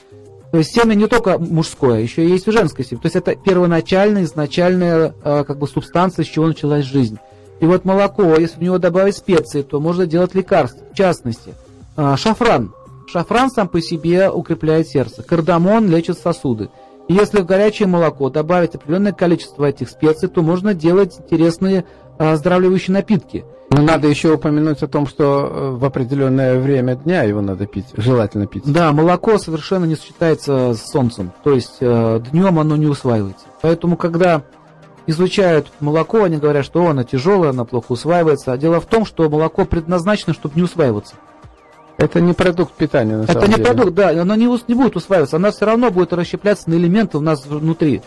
То 0.52 0.58
есть 0.58 0.74
семя 0.74 0.96
не 0.96 1.08
только 1.08 1.38
мужское, 1.38 2.00
еще 2.00 2.28
есть 2.28 2.48
и 2.48 2.52
женское 2.52 2.84
семя. 2.84 3.02
То 3.02 3.06
есть 3.06 3.16
это 3.16 3.36
первоначальная, 3.36 4.24
изначальная 4.24 5.14
э, 5.24 5.44
как 5.44 5.60
бы 5.60 5.68
субстанция, 5.68 6.26
с 6.26 6.28
чего 6.28 6.48
началась 6.48 6.86
жизнь. 6.86 7.20
И 7.60 7.66
вот 7.66 7.86
молоко, 7.86 8.36
если 8.36 8.58
в 8.58 8.62
него 8.62 8.78
добавить 8.80 9.16
специи, 9.16 9.62
то 9.62 9.80
можно 9.80 10.08
делать 10.08 10.34
лекарства. 10.34 10.86
В 10.92 10.96
частности, 10.96 11.54
э, 11.98 12.16
шафран. 12.18 12.74
Шафран 13.08 13.52
сам 13.52 13.68
по 13.68 13.82
себе 13.82 14.30
укрепляет 14.30 14.88
сердце. 14.88 15.24
Кардамон 15.24 15.90
лечит 15.90 16.18
сосуды. 16.18 16.70
И 17.08 17.14
если 17.14 17.42
в 17.42 17.46
горячее 17.46 17.88
молоко 17.88 18.30
добавить 18.30 18.76
определенное 18.76 19.14
количество 19.14 19.66
этих 19.66 19.90
специй, 19.90 20.30
то 20.30 20.42
можно 20.42 20.74
делать 20.74 21.18
интересные 21.20 21.86
оздоравливающие 22.20 22.94
напитки. 22.94 23.46
Но 23.72 23.82
надо 23.82 24.08
еще 24.08 24.34
упомянуть 24.34 24.82
о 24.82 24.88
том, 24.88 25.08
что 25.08 25.48
э, 25.48 25.70
в 25.72 25.86
определенное 25.86 26.60
время 26.60 26.96
дня 26.96 27.24
его 27.24 27.42
надо 27.42 27.66
пить, 27.66 27.86
желательно 27.96 28.48
пить. 28.48 28.64
Да, 28.66 28.92
молоко 28.92 29.38
совершенно 29.38 29.86
не 29.86 29.96
сочетается 29.96 30.74
с 30.74 30.90
солнцем, 30.90 31.32
то 31.44 31.54
есть 31.54 31.78
э, 31.80 32.22
днем 32.32 32.60
оно 32.60 32.76
не 32.76 32.88
усваивается. 32.88 33.46
Поэтому, 33.62 33.96
когда 33.96 34.42
изучают 35.06 35.72
молоко, 35.80 36.24
они 36.24 36.38
говорят, 36.38 36.66
что 36.66 36.88
оно 36.88 37.04
тяжелое, 37.04 37.50
оно 37.50 37.66
плохо 37.66 37.92
усваивается. 37.92 38.52
А 38.52 38.58
дело 38.58 38.80
в 38.80 38.86
том, 38.86 39.06
что 39.06 39.30
молоко 39.30 39.66
предназначено, 39.66 40.34
чтобы 40.34 40.56
не 40.56 40.64
усваиваться. 40.64 41.16
Это 41.98 42.22
не 42.22 42.34
продукт 42.34 42.74
питания, 42.74 43.18
на 43.18 43.24
Это 43.24 43.34
самом 43.34 43.50
не 43.50 43.56
деле. 43.56 43.66
продукт, 43.66 43.94
да, 43.94 44.10
оно 44.10 44.36
не, 44.36 44.46
не 44.46 44.74
будет 44.74 44.96
усваиваться, 44.96 45.36
она 45.36 45.52
все 45.52 45.66
равно 45.66 45.92
будет 45.92 46.14
расщепляться 46.14 46.70
на 46.70 46.76
элементы 46.76 47.18
у 47.18 47.22
нас 47.22 47.46
внутри. 47.46 48.02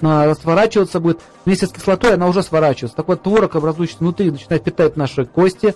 Сворачиваться 0.00 1.00
будет, 1.00 1.20
вместе 1.44 1.66
с 1.66 1.70
кислотой 1.70 2.14
она 2.14 2.26
уже 2.28 2.42
сворачивается. 2.42 2.96
Так 2.96 3.08
вот, 3.08 3.22
творог, 3.22 3.56
образующийся 3.56 4.00
внутри, 4.00 4.30
начинает 4.30 4.62
питать 4.62 4.96
наши 4.96 5.24
кости, 5.24 5.74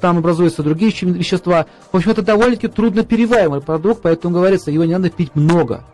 там 0.00 0.18
образуются 0.18 0.62
другие 0.62 0.92
вещества. 0.92 1.66
В 1.92 1.96
общем, 1.96 2.12
это 2.12 2.22
довольно-таки 2.22 2.68
трудно 2.68 3.04
перевариваемый 3.04 3.60
продукт, 3.60 4.02
поэтому 4.02 4.34
говорится, 4.34 4.70
его 4.70 4.84
не 4.84 4.92
надо 4.92 5.10
пить 5.10 5.34
много. 5.34 5.84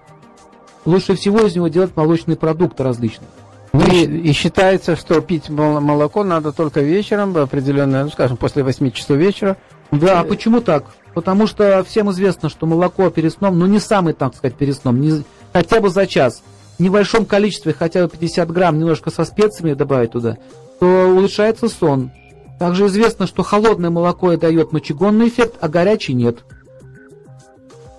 Лучше 0.85 1.15
всего 1.15 1.41
из 1.41 1.55
него 1.55 1.69
делать 1.69 1.97
молочные 1.97 2.37
продукты 2.37 2.83
различные. 2.83 3.29
Ну, 3.73 3.81
и, 3.87 4.05
и 4.05 4.33
считается, 4.33 4.97
что 4.97 5.21
пить 5.21 5.49
молоко 5.49 6.23
надо 6.23 6.53
только 6.53 6.81
вечером, 6.81 7.33
в 7.33 7.39
определенное, 7.39 8.05
ну, 8.05 8.11
скажем, 8.11 8.37
после 8.37 8.63
8 8.63 8.91
часов 8.93 9.17
вечера, 9.17 9.57
да, 9.91 10.21
а 10.21 10.25
почему 10.25 10.61
так? 10.61 10.85
Потому 11.15 11.47
что 11.47 11.85
всем 11.85 12.11
известно, 12.11 12.49
что 12.49 12.67
молоко 12.67 13.11
перед 13.11 13.33
сном, 13.33 13.59
ну 13.59 13.67
не 13.67 13.79
самый, 13.79 14.15
так 14.15 14.35
сказать, 14.35 14.57
перед 14.57 14.77
сном, 14.77 15.01
не, 15.01 15.25
хотя 15.53 15.81
бы 15.81 15.89
за 15.89 16.07
час, 16.07 16.43
в 16.79 16.83
небольшом 16.83 17.25
количестве, 17.25 17.73
хотя 17.73 18.05
бы 18.05 18.09
50 18.09 18.51
грамм, 18.51 18.79
немножко 18.79 19.11
со 19.11 19.25
специями 19.25 19.75
добавить 19.75 20.13
туда, 20.13 20.39
то 20.81 20.87
улучшается 21.09 21.69
сон. 21.69 22.11
Также 22.59 22.87
известно, 22.87 23.27
что 23.27 23.43
холодное 23.43 23.91
молоко 23.91 24.37
дает 24.37 24.73
мочегонный 24.73 25.29
эффект, 25.29 25.57
а 25.61 25.69
горячий 25.69 26.15
нет. 26.15 26.39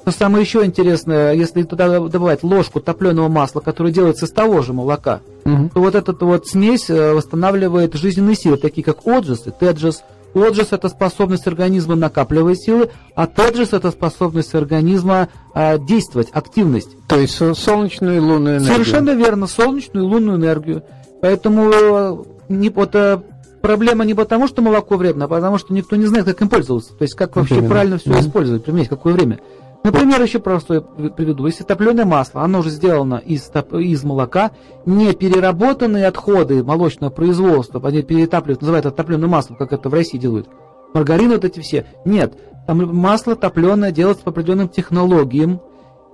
Но 0.06 0.12
самое 0.12 0.44
еще 0.44 0.64
интересное, 0.64 1.34
если 1.34 1.64
туда 1.64 2.00
добавить 2.00 2.44
ложку 2.44 2.80
топленого 2.80 3.28
масла, 3.28 3.60
которое 3.60 3.92
делается 3.92 4.26
из 4.26 4.32
того 4.32 4.62
же 4.62 4.72
молока, 4.72 5.22
угу. 5.46 5.70
то 5.74 5.80
вот 5.80 5.96
эта 5.96 6.14
вот 6.14 6.48
смесь 6.48 6.90
э, 6.90 7.14
восстанавливает 7.14 7.96
жизненные 7.96 8.36
силы, 8.36 8.58
такие 8.58 8.84
как 8.84 9.08
отжис 9.08 9.48
и 9.48 9.52
теджис– 9.52 10.04
Отжис– 10.36 10.68
это 10.72 10.90
способность 10.90 11.48
организма 11.48 11.96
накапливать 11.96 12.62
силы, 12.62 12.90
а 13.16 13.26
теджис– 13.28 13.70
это 13.74 13.92
способность 13.92 14.54
организма 14.54 15.30
э, 15.54 15.80
действовать, 15.80 16.30
активность. 16.32 16.90
То 17.08 17.20
есть 17.20 17.36
солнечную 17.36 18.18
и 18.18 18.20
лунную 18.20 18.58
энергию. 18.58 18.74
Совершенно 18.74 19.12
верно, 19.12 19.48
солнечную 19.48 20.06
и 20.06 20.10
лунную 20.10 20.38
энергию. 20.38 20.84
Поэтому 21.22 21.72
э, 21.72 22.24
не, 22.50 22.70
вот, 22.70 22.96
э, 22.96 23.20
проблема 23.62 24.06
не 24.06 24.14
потому, 24.14 24.48
что 24.48 24.62
молоко 24.62 24.98
вредно, 24.98 25.26
а 25.26 25.28
потому, 25.28 25.58
что 25.58 25.74
никто 25.74 25.96
не 25.96 26.06
знает, 26.06 26.26
как 26.26 26.42
им 26.42 26.50
пользоваться. 26.50 26.94
То 26.94 27.04
есть, 27.04 27.16
как 27.16 27.36
вообще 27.36 27.56
Именно. 27.56 27.70
правильно 27.70 27.98
все 27.98 28.12
mm-hmm. 28.12 28.22
использовать, 28.22 28.64
применять, 28.64 28.90
какое 28.90 29.14
время. 29.14 29.40
Например, 29.86 30.20
еще 30.20 30.40
простое 30.40 30.82
приведу. 30.82 31.46
Если 31.46 31.64
топленое 31.64 32.08
масло, 32.08 32.42
оно 32.42 32.60
уже 32.60 32.72
сделано 32.72 33.22
из, 33.24 33.52
из 33.72 34.04
молока, 34.04 34.50
не 34.88 35.14
переработанные 35.14 36.08
отходы 36.08 36.64
молочного 36.64 37.12
производства, 37.12 37.80
они 37.88 38.02
перетапливают, 38.02 38.62
называют 38.62 38.88
это 38.88 38.96
топленое 38.96 39.30
масло, 39.30 39.54
как 39.54 39.74
это 39.74 39.88
в 39.90 39.94
России 39.94 40.18
делают. 40.18 40.50
Маргарин 40.96 41.30
вот 41.30 41.46
эти 41.46 41.60
все. 41.60 41.86
Нет, 42.04 42.34
там 42.66 42.96
масло 42.96 43.36
топленое 43.36 43.92
делается 43.92 44.24
по 44.24 44.32
определенным 44.32 44.70
технологиям. 44.70 45.62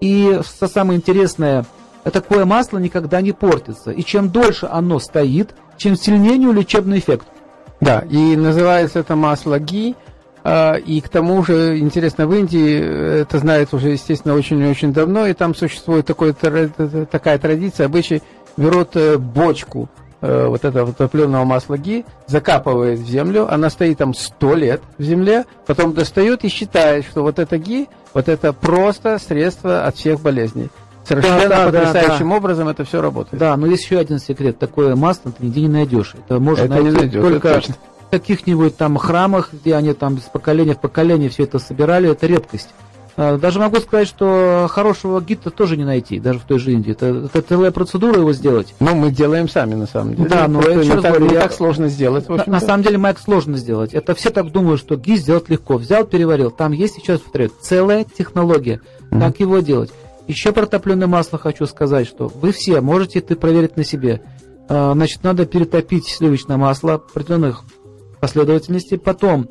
И 0.01 0.41
что 0.43 0.67
самое 0.67 0.97
интересное, 0.97 1.63
такое 2.03 2.43
масло 2.43 2.77
никогда 2.77 3.21
не 3.21 3.31
портится. 3.31 3.91
И 3.91 4.03
чем 4.03 4.31
дольше 4.31 4.67
оно 4.69 4.99
стоит, 4.99 5.55
чем 5.77 5.95
сильнее 5.95 6.45
у 6.45 6.51
лечебный 6.51 6.99
эффект. 6.99 7.25
Да, 7.79 7.99
и 8.01 8.35
называется 8.35 8.99
это 8.99 9.15
масло 9.15 9.59
ги, 9.59 9.95
и 10.43 11.01
к 11.01 11.10
тому 11.10 11.43
же, 11.43 11.77
интересно, 11.79 12.25
в 12.25 12.33
Индии 12.33 13.21
это 13.21 13.38
знает 13.38 13.74
уже, 13.74 13.89
естественно, 13.89 14.33
очень-очень 14.33 14.91
давно, 14.91 15.27
и 15.27 15.33
там 15.33 15.53
существует 15.53 16.05
такой, 16.05 16.33
такая 16.33 17.38
традиция, 17.38 17.86
обычай, 17.86 18.24
берут 18.57 18.95
э, 18.95 19.17
бочку 19.17 19.89
э, 20.21 20.48
вот 20.48 20.65
этого 20.65 20.93
топленого 20.93 21.43
масла 21.43 21.77
ги, 21.77 22.05
закапывает 22.27 23.00
в 23.00 23.07
землю, 23.07 23.51
она 23.51 23.69
стоит 23.69 24.00
там 24.00 24.13
сто 24.13 24.55
лет 24.55 24.81
в 24.98 25.03
земле, 25.03 25.45
потом 25.65 25.93
достает 25.93 26.43
и 26.43 26.50
считает, 26.50 27.05
что 27.05 27.21
вот 27.21 27.39
это 27.39 27.57
ги, 27.57 27.88
вот 28.13 28.27
это 28.27 28.53
просто 28.53 29.19
средство 29.19 29.86
от 29.86 29.95
всех 29.95 30.21
болезней. 30.21 30.69
Совершенно 31.03 31.50
да, 31.50 31.65
да, 31.65 31.65
потрясающим 31.65 32.29
да, 32.29 32.29
да. 32.29 32.36
образом 32.36 32.67
это 32.67 32.83
все 32.83 33.01
работает. 33.01 33.39
Да, 33.39 33.57
но 33.57 33.65
есть 33.65 33.83
еще 33.83 33.98
один 33.98 34.19
секрет. 34.19 34.60
Такое 34.60 34.95
масло 34.95 35.31
ты 35.31 35.45
нигде 35.45 35.62
не 35.62 35.67
найдешь. 35.67 36.13
Это 36.13 36.39
можно 36.39 36.65
это 36.65 36.74
найти 36.74 36.89
не 36.89 36.95
найдешь, 36.95 37.21
только 37.21 37.60
в 37.60 37.90
каких-нибудь 38.12 38.77
там 38.77 38.98
храмах, 38.98 39.50
где 39.53 39.75
они 39.75 39.94
там 39.94 40.20
с 40.20 40.30
поколения 40.30 40.75
в 40.75 40.82
поколение 40.82 41.30
все 41.30 41.44
это 41.44 41.58
собирали. 41.58 42.12
Это 42.12 42.27
редкость. 42.27 42.70
А, 43.18 43.38
даже 43.38 43.60
могу 43.60 43.77
сказать, 43.77 44.08
что 44.08 44.68
хорошего 44.70 45.22
гида 45.22 45.50
тоже 45.50 45.77
не 45.77 45.84
найти, 45.84 46.20
даже 46.20 46.39
в 46.39 46.44
той 46.44 46.60
же 46.60 46.72
Индии. 46.72 46.91
Это, 46.91 47.30
это 47.34 47.41
целая 47.41 47.72
процедура 47.72 48.20
его 48.20 48.34
сделать. 48.34 48.74
Ну, 48.80 48.96
мы 48.96 49.12
делаем 49.12 49.50
сами, 49.50 49.75
на 49.75 49.86
самом 49.86 50.15
деле. 50.15 50.30
Да, 50.30 50.48
но 50.48 50.62
это 50.62 50.84
не, 50.84 50.89
так, 50.89 51.13
говорю, 51.13 51.27
не 51.27 51.34
я... 51.34 51.41
так 51.41 51.53
сложно 51.53 51.88
сделать. 51.89 52.30
На, 52.30 52.44
на 52.46 52.60
самом 52.60 52.84
деле, 52.84 52.98
Майк, 52.98 53.20
сложно 53.20 53.58
сделать. 53.58 53.94
Это 53.94 54.15
все 54.15 54.30
так 54.30 54.51
думают, 54.51 54.80
что 54.80 54.96
ги 54.96 55.15
сделать 55.15 55.50
легко. 55.50 55.77
Взял, 55.77 56.06
переварил. 56.06 56.51
Там 56.51 56.72
есть 56.72 56.96
сейчас, 56.96 57.20
повторяю, 57.20 57.51
целая 57.62 58.06
технология, 58.06 58.82
mm-hmm. 59.10 59.20
как 59.20 59.39
его 59.39 59.60
делать. 59.60 59.91
Еще 60.27 60.51
про 60.53 60.65
топленое 60.65 61.08
масло 61.08 61.38
хочу 61.38 61.65
сказать, 61.65 62.08
что 62.08 62.27
вы 62.27 62.51
все 62.51 62.80
можете 62.80 63.20
это 63.20 63.36
проверить 63.36 63.75
на 63.75 63.84
себе. 63.84 64.22
А, 64.70 64.94
значит, 64.94 65.24
надо 65.24 65.46
перетопить 65.46 66.08
сливочное 66.08 66.58
масло 66.58 66.94
определенных 66.94 67.63
последовательностей. 68.21 68.97
Потом 68.97 69.49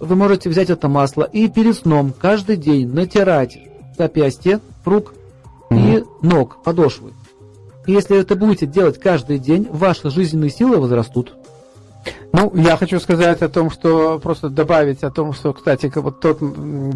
вы 0.00 0.16
можете 0.16 0.48
взять 0.48 0.70
это 0.70 0.88
масло 0.88 1.24
и 1.24 1.48
перед 1.48 1.76
сном 1.76 2.14
каждый 2.18 2.56
день 2.56 2.88
натирать 2.88 3.58
запястье, 3.98 4.60
рук 4.84 5.12
и 5.70 6.02
ног, 6.22 6.62
подошвы. 6.62 7.12
И 7.86 7.92
если 7.92 8.18
это 8.18 8.34
будете 8.34 8.66
делать 8.66 8.98
каждый 8.98 9.38
день, 9.38 9.68
ваши 9.70 10.08
жизненные 10.08 10.50
силы 10.50 10.78
возрастут. 10.78 11.34
Ну, 12.32 12.50
я 12.54 12.76
хочу 12.76 12.98
сказать 12.98 13.42
о 13.42 13.48
том, 13.48 13.70
что 13.70 14.18
просто 14.18 14.48
добавить 14.48 15.02
о 15.04 15.10
том, 15.10 15.32
что, 15.32 15.52
кстати, 15.52 15.90
вот 15.94 16.20
тот 16.20 16.38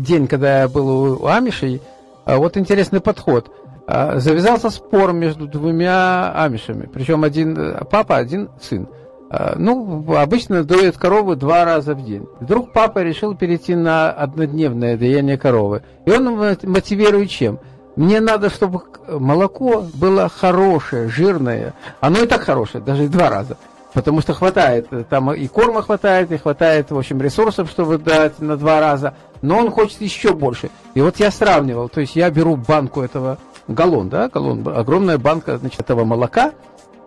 день, 0.02 0.26
когда 0.26 0.62
я 0.62 0.68
был 0.68 1.22
у 1.22 1.26
Амишей, 1.26 1.80
а, 2.24 2.38
вот 2.38 2.56
интересный 2.56 3.00
подход. 3.00 3.50
А, 3.86 4.18
завязался 4.18 4.68
спор 4.68 5.12
между 5.12 5.46
двумя 5.46 6.32
амишами, 6.32 6.88
причем 6.92 7.24
один 7.24 7.56
э, 7.56 7.84
папа, 7.90 8.16
один 8.16 8.50
сын. 8.60 8.86
А, 9.30 9.54
ну, 9.58 10.04
обычно 10.16 10.64
доят 10.64 10.96
коровы 10.96 11.36
два 11.36 11.64
раза 11.64 11.94
в 11.94 12.04
день. 12.04 12.26
Вдруг 12.40 12.72
папа 12.72 13.02
решил 13.02 13.34
перейти 13.34 13.74
на 13.74 14.10
однодневное 14.10 14.96
доение 14.96 15.36
коровы. 15.38 15.82
И 16.06 16.10
он 16.10 16.36
мотивирует 16.62 17.30
чем? 17.30 17.58
Мне 17.96 18.20
надо, 18.20 18.48
чтобы 18.48 18.82
молоко 19.08 19.84
было 19.94 20.28
хорошее, 20.28 21.08
жирное. 21.08 21.74
Оно 22.00 22.20
и 22.20 22.26
так 22.26 22.42
хорошее, 22.42 22.82
даже 22.82 23.08
два 23.08 23.28
раза. 23.28 23.56
Потому 23.92 24.20
что 24.20 24.34
хватает, 24.34 24.88
там 25.08 25.32
и 25.32 25.48
корма 25.48 25.82
хватает, 25.82 26.30
и 26.30 26.36
хватает, 26.36 26.90
в 26.90 26.98
общем, 26.98 27.20
ресурсов, 27.20 27.70
чтобы 27.70 27.98
дать 27.98 28.38
на 28.38 28.56
два 28.56 28.80
раза 28.80 29.14
но 29.42 29.58
он 29.58 29.70
хочет 29.70 30.00
еще 30.00 30.32
больше. 30.32 30.70
И 30.94 31.00
вот 31.00 31.18
я 31.18 31.30
сравнивал, 31.30 31.88
то 31.88 32.00
есть 32.00 32.16
я 32.16 32.30
беру 32.30 32.56
банку 32.56 33.02
этого, 33.02 33.38
галлон, 33.66 34.08
да, 34.08 34.28
галлон, 34.28 34.66
огромная 34.68 35.18
банка, 35.18 35.58
значит, 35.58 35.80
этого 35.80 36.04
молока, 36.04 36.52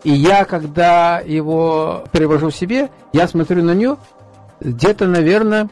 и 0.04 0.12
я, 0.12 0.46
когда 0.46 1.20
его 1.20 2.04
привожу 2.12 2.50
себе, 2.52 2.90
я 3.14 3.28
смотрю 3.28 3.64
на 3.64 3.74
нее, 3.74 3.98
где-то, 4.60 5.08
наверное, 5.08 5.70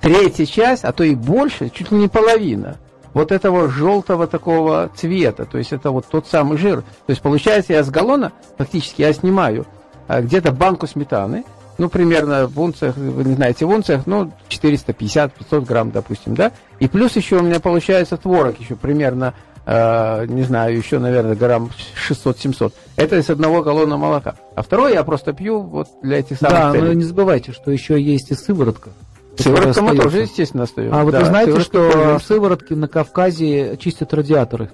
третья 0.00 0.46
часть, 0.46 0.84
а 0.84 0.92
то 0.92 1.04
и 1.04 1.14
больше, 1.14 1.70
чуть 1.70 1.90
ли 1.92 1.98
не 1.98 2.08
половина, 2.08 2.76
вот 3.12 3.32
этого 3.32 3.68
желтого 3.68 4.26
такого 4.26 4.90
цвета, 4.94 5.44
то 5.44 5.58
есть 5.58 5.72
это 5.72 5.90
вот 5.90 6.06
тот 6.06 6.26
самый 6.26 6.58
жир. 6.58 6.82
То 6.82 7.10
есть 7.10 7.20
получается, 7.20 7.72
я 7.72 7.82
с 7.82 7.90
галлона, 7.90 8.32
фактически 8.56 9.02
я 9.02 9.12
снимаю 9.12 9.66
а, 10.06 10.20
где-то 10.20 10.52
банку 10.52 10.86
сметаны, 10.86 11.44
ну, 11.78 11.88
примерно 11.88 12.46
в 12.46 12.60
унциях, 12.60 12.96
вы 12.96 13.24
не 13.24 13.34
знаете, 13.34 13.64
в 13.64 13.70
унциях, 13.70 14.06
ну, 14.06 14.30
450-500 14.48 15.64
грамм, 15.64 15.90
допустим, 15.90 16.34
да, 16.34 16.52
и 16.78 16.88
плюс 16.88 17.16
еще 17.16 17.36
у 17.36 17.42
меня 17.42 17.58
получается 17.58 18.16
творог 18.16 18.60
еще 18.60 18.76
примерно, 18.76 19.34
э, 19.70 20.26
не 20.26 20.42
знаю, 20.42 20.76
еще, 20.76 20.98
наверное, 20.98 21.36
грамм 21.36 21.70
600-700. 22.08 22.72
Это 22.96 23.16
из 23.16 23.30
одного 23.30 23.62
галлона 23.62 23.96
молока. 23.96 24.34
А 24.56 24.62
второе 24.62 24.94
я 24.94 25.04
просто 25.04 25.32
пью 25.32 25.60
вот 25.60 25.88
для 26.02 26.18
этих 26.18 26.38
самых 26.38 26.58
Да, 26.58 26.72
целей. 26.72 26.88
но 26.88 26.92
не 26.94 27.04
забывайте, 27.04 27.52
что 27.52 27.70
еще 27.70 28.00
есть 28.00 28.30
и 28.30 28.34
сыворотка. 28.34 28.90
Сыворотка 29.38 29.82
мы 29.82 29.96
тоже, 29.96 30.18
естественно, 30.22 30.64
остается. 30.64 31.00
А 31.00 31.04
вот 31.04 31.12
да, 31.12 31.20
вы 31.20 31.26
знаете, 31.26 31.60
что 31.60 32.18
в 32.18 32.24
сыворотке 32.24 32.74
на 32.74 32.88
Кавказе 32.88 33.76
чистят 33.78 34.12
радиаторы 34.12 34.70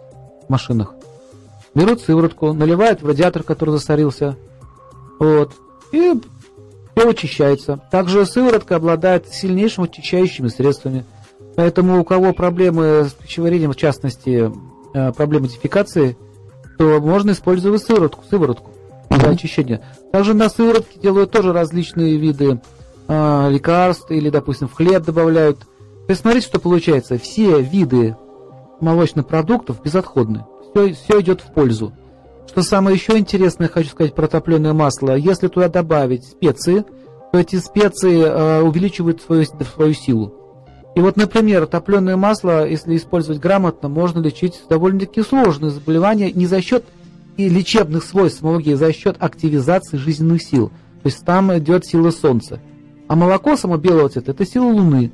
в 0.46 0.50
машинах? 0.50 0.94
Берут 1.74 2.00
сыворотку, 2.00 2.54
наливают 2.54 3.02
в 3.02 3.06
радиатор, 3.06 3.42
который 3.42 3.70
засорился, 3.70 4.37
вот, 5.18 5.52
и 5.92 6.14
все 6.96 7.11
очищается. 7.11 7.80
Также 7.90 8.24
сыворотка 8.24 8.76
обладает 8.76 9.28
сильнейшими 9.28 9.87
очищающими 9.87 10.48
средствами. 10.48 11.04
Поэтому 11.54 12.00
у 12.00 12.04
кого 12.04 12.32
проблемы 12.32 13.04
с 13.04 13.12
пищеварением, 13.12 13.72
в 13.72 13.76
частности, 13.76 14.50
проблемы 15.16 15.48
дефекации, 15.48 16.16
то 16.78 17.00
можно 17.00 17.32
использовать 17.32 17.82
сыворотку, 17.82 18.24
сыворотку 18.28 18.70
для 19.11 19.30
очищения. 19.30 19.82
Также 20.12 20.35
на 20.35 20.48
сыворотке 20.48 20.98
делают 21.00 21.30
тоже 21.30 21.52
различные 21.52 22.16
виды 22.16 22.61
э, 23.09 23.50
лекарств 23.50 24.11
или, 24.11 24.30
допустим, 24.30 24.68
в 24.68 24.74
хлеб 24.74 25.04
добавляют. 25.04 25.61
То 25.61 26.11
есть 26.11 26.22
смотрите, 26.22 26.46
что 26.46 26.61
получается. 26.61 27.18
Все 27.18 27.61
виды 27.61 28.16
молочных 28.80 29.26
продуктов 29.26 29.82
безотходны. 29.82 30.44
Все, 30.70 30.92
все 30.92 31.20
идет 31.20 31.40
в 31.40 31.52
пользу. 31.52 31.92
Что 32.48 32.62
самое 32.62 32.96
еще 32.96 33.18
интересное, 33.18 33.68
хочу 33.68 33.90
сказать 33.90 34.14
про 34.14 34.28
топленое 34.28 34.72
масло, 34.72 35.16
если 35.16 35.48
туда 35.48 35.68
добавить 35.68 36.24
специи, 36.24 36.85
то 37.32 37.38
эти 37.38 37.56
специи 37.56 38.22
э, 38.22 38.62
увеличивают 38.62 39.20
свою, 39.20 39.44
свою 39.44 39.94
силу. 39.94 40.32
И 40.96 41.00
вот, 41.00 41.18
например, 41.18 41.66
топленое 41.66 42.16
масло, 42.16 42.66
если 42.66 42.96
использовать 42.96 43.38
грамотно, 43.38 43.90
можно 43.90 44.18
лечить 44.18 44.62
довольно-таки 44.70 45.20
сложные 45.20 45.70
заболевания 45.70 46.32
не 46.32 46.46
за 46.46 46.62
счет 46.62 46.85
и 47.37 47.50
лечебных 47.50 48.02
свойств 48.02 48.40
самологии, 48.40 48.72
а 48.72 48.76
за 48.78 48.94
счет 48.94 49.16
активизации 49.18 49.98
жизненных 49.98 50.42
сил. 50.42 50.70
То 51.02 51.09
есть 51.09 51.22
там 51.22 51.56
идет 51.59 51.85
сила 51.85 52.11
Солнца. 52.11 52.61
А 53.09 53.14
молоко 53.14 53.59
само 53.59 53.76
белого 53.76 54.09
цвета– 54.09 54.30
это 54.32 54.46
сила 54.46 54.64
Луны. 54.64 55.12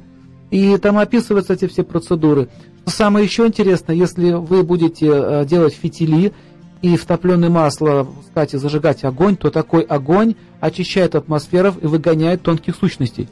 И 0.53 0.77
там 0.77 0.99
описываются 0.99 1.55
эти 1.55 1.67
все 1.67 1.83
процедуры. 1.83 2.49
Что 2.83 2.91
самое 2.93 3.27
еще 3.27 3.45
интересное, 3.45 3.97
если 3.97 4.35
вы 4.35 4.63
будете 4.63 5.09
э, 5.11 5.45
делать 5.47 5.75
фитили 5.75 6.33
и 6.81 6.97
в 6.97 7.05
топленое 7.07 7.51
масло, 7.51 8.07
кстати, 8.25 8.55
зажигать 8.55 9.03
огонь, 9.03 9.35
то 9.35 9.51
такой 9.51 9.83
огонь 9.83 10.37
очищает 10.61 11.17
атмосферу 11.17 11.75
и 11.81 11.87
выгоняет 11.87 12.43
тонких 12.43 12.77
сущностей, 12.77 13.29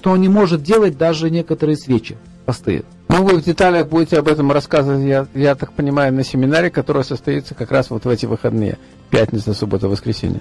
что 0.00 0.10
он 0.12 0.20
не 0.22 0.30
может 0.30 0.62
делать 0.62 0.96
даже 0.96 1.28
некоторые 1.28 1.76
свечи 1.76 2.16
простые. 2.46 2.84
Ну, 3.08 3.22
вы 3.22 3.36
в 3.36 3.44
деталях 3.44 3.88
будете 3.88 4.18
об 4.18 4.26
этом 4.26 4.50
рассказывать, 4.50 5.06
я, 5.06 5.26
я 5.34 5.54
так 5.54 5.74
понимаю, 5.74 6.14
на 6.14 6.24
семинаре, 6.24 6.70
который 6.70 7.04
состоится 7.04 7.54
как 7.54 7.70
раз 7.70 7.90
вот 7.90 8.06
в 8.06 8.08
эти 8.08 8.24
выходные, 8.24 8.78
пятница, 9.10 9.52
суббота, 9.52 9.88
воскресенье. 9.88 10.40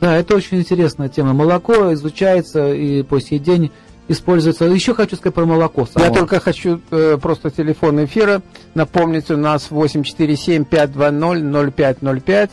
Да, 0.00 0.16
это 0.16 0.34
очень 0.34 0.60
интересная 0.60 1.10
тема. 1.10 1.34
Молоко 1.34 1.92
изучается 1.92 2.72
и 2.72 3.02
по 3.02 3.20
сей 3.20 3.38
день 3.38 3.70
используется. 4.08 4.64
Еще 4.64 4.94
хочу 4.94 5.16
сказать 5.16 5.34
про 5.34 5.44
молоко. 5.44 5.84
Само. 5.84 6.06
Я 6.06 6.10
только 6.10 6.40
хочу 6.40 6.80
э, 6.90 7.18
просто 7.20 7.50
телефон 7.50 8.02
эфира 8.02 8.40
напомнить. 8.74 9.30
У 9.30 9.36
нас 9.36 9.68
847-520-0505. 9.70 12.26
Э, 12.26 12.48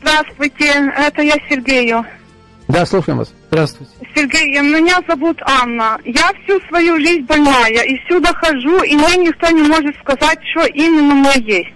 Здравствуйте, 0.00 0.92
это 0.96 1.22
я 1.22 1.36
Сергею. 1.48 2.04
Да, 2.68 2.84
слушаем 2.84 3.18
вас. 3.18 3.32
Здравствуйте. 3.48 3.92
Сергей, 4.14 4.60
меня 4.60 5.00
зовут 5.08 5.40
Анна. 5.42 5.98
Я 6.04 6.32
всю 6.42 6.60
свою 6.68 6.98
жизнь 6.98 7.22
больная, 7.22 7.84
и 7.84 7.96
сюда 8.08 8.34
хожу, 8.34 8.82
и 8.82 8.96
мне 8.96 9.28
никто 9.28 9.48
не 9.50 9.62
может 9.62 9.96
сказать, 9.96 10.40
что 10.50 10.66
именно 10.66 11.14
у 11.14 11.18
меня 11.18 11.32
есть. 11.34 11.70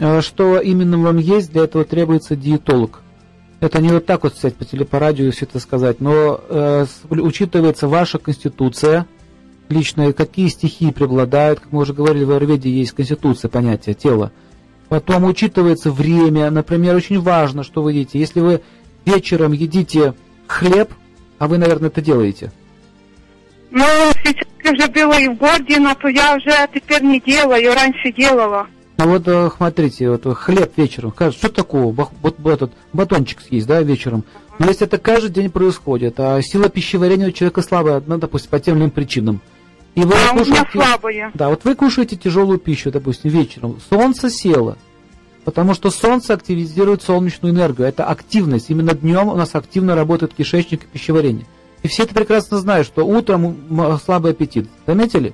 А 0.00 0.22
что 0.22 0.58
именно 0.58 0.98
вам 0.98 1.18
есть, 1.18 1.52
для 1.52 1.64
этого 1.64 1.84
требуется 1.84 2.34
диетолог. 2.34 3.02
Это 3.60 3.78
не 3.80 3.90
вот 3.90 4.06
так 4.06 4.22
вот 4.22 4.36
сказать 4.36 4.56
по 4.56 4.64
телепорадио 4.64 5.30
все 5.30 5.44
это 5.46 5.60
сказать, 5.60 6.00
но 6.00 6.40
э, 6.48 6.86
учитывается 7.10 7.88
ваша 7.88 8.18
конституция 8.18 9.06
личная, 9.68 10.12
какие 10.12 10.48
стихии 10.48 10.90
преобладают, 10.90 11.60
как 11.60 11.72
мы 11.72 11.82
уже 11.82 11.92
говорили, 11.92 12.24
в 12.24 12.30
Аюрведе 12.30 12.70
есть 12.70 12.92
конституция, 12.92 13.48
понятие 13.48 13.94
тела. 13.94 14.32
Потом 14.88 15.24
учитывается 15.24 15.90
время, 15.90 16.50
например, 16.50 16.94
очень 16.94 17.20
важно, 17.20 17.64
что 17.64 17.82
вы 17.82 17.92
едите. 17.92 18.18
Если 18.18 18.40
вы 18.40 18.62
вечером 19.04 19.52
едите 19.52 20.14
хлеб, 20.46 20.90
а 21.38 21.48
вы, 21.48 21.58
наверное, 21.58 21.88
это 21.88 22.00
делаете. 22.00 22.52
Ну, 23.70 23.84
сейчас 24.24 24.72
уже 24.72 24.88
было 24.88 25.18
и 25.18 25.28
в 25.28 25.36
городе, 25.36 25.78
но 25.78 25.94
то 25.94 26.08
я 26.08 26.36
уже 26.36 26.52
теперь 26.72 27.02
не 27.02 27.20
делаю, 27.20 27.74
раньше 27.74 28.12
делала. 28.12 28.66
Ну 28.98 29.08
вот 29.08 29.28
э, 29.28 29.50
смотрите, 29.54 30.08
вот 30.08 30.24
хлеб 30.36 30.72
вечером, 30.76 31.12
что 31.12 31.48
такого, 31.50 31.92
вот 31.92 32.46
этот 32.46 32.72
батончик 32.94 33.42
съесть, 33.42 33.66
да, 33.66 33.82
вечером. 33.82 34.24
Но 34.58 34.68
если 34.68 34.86
это 34.86 34.96
каждый 34.96 35.30
день 35.30 35.50
происходит, 35.50 36.18
а 36.18 36.40
сила 36.40 36.70
пищеварения 36.70 37.28
у 37.28 37.32
человека 37.32 37.60
слабая, 37.60 38.02
ну, 38.06 38.16
допустим, 38.16 38.50
по 38.50 38.58
тем 38.58 38.76
или 38.76 38.82
иным 38.82 38.90
причинам. 38.90 39.42
И 39.96 40.04
вы 40.04 40.12
а 40.14 40.32
кушаете, 40.32 40.50
у 40.50 40.54
меня 40.54 40.68
слабые. 40.70 41.30
Да, 41.34 41.48
вот 41.48 41.64
вы 41.64 41.74
кушаете 41.74 42.16
тяжелую 42.16 42.58
пищу, 42.58 42.90
допустим, 42.92 43.30
вечером. 43.30 43.78
Солнце 43.88 44.28
село. 44.30 44.76
Потому 45.44 45.72
что 45.72 45.90
солнце 45.90 46.34
активизирует 46.34 47.02
солнечную 47.02 47.54
энергию. 47.54 47.88
Это 47.88 48.04
активность. 48.04 48.68
Именно 48.68 48.94
днем 48.94 49.28
у 49.28 49.36
нас 49.36 49.54
активно 49.54 49.94
работает 49.94 50.34
кишечник 50.34 50.84
и 50.84 50.86
пищеварение. 50.86 51.46
И 51.82 51.88
все 51.88 52.02
это 52.02 52.14
прекрасно 52.14 52.58
знают, 52.58 52.86
что 52.86 53.06
утром 53.06 53.98
слабый 54.04 54.32
аппетит. 54.32 54.68
Заметили? 54.86 55.32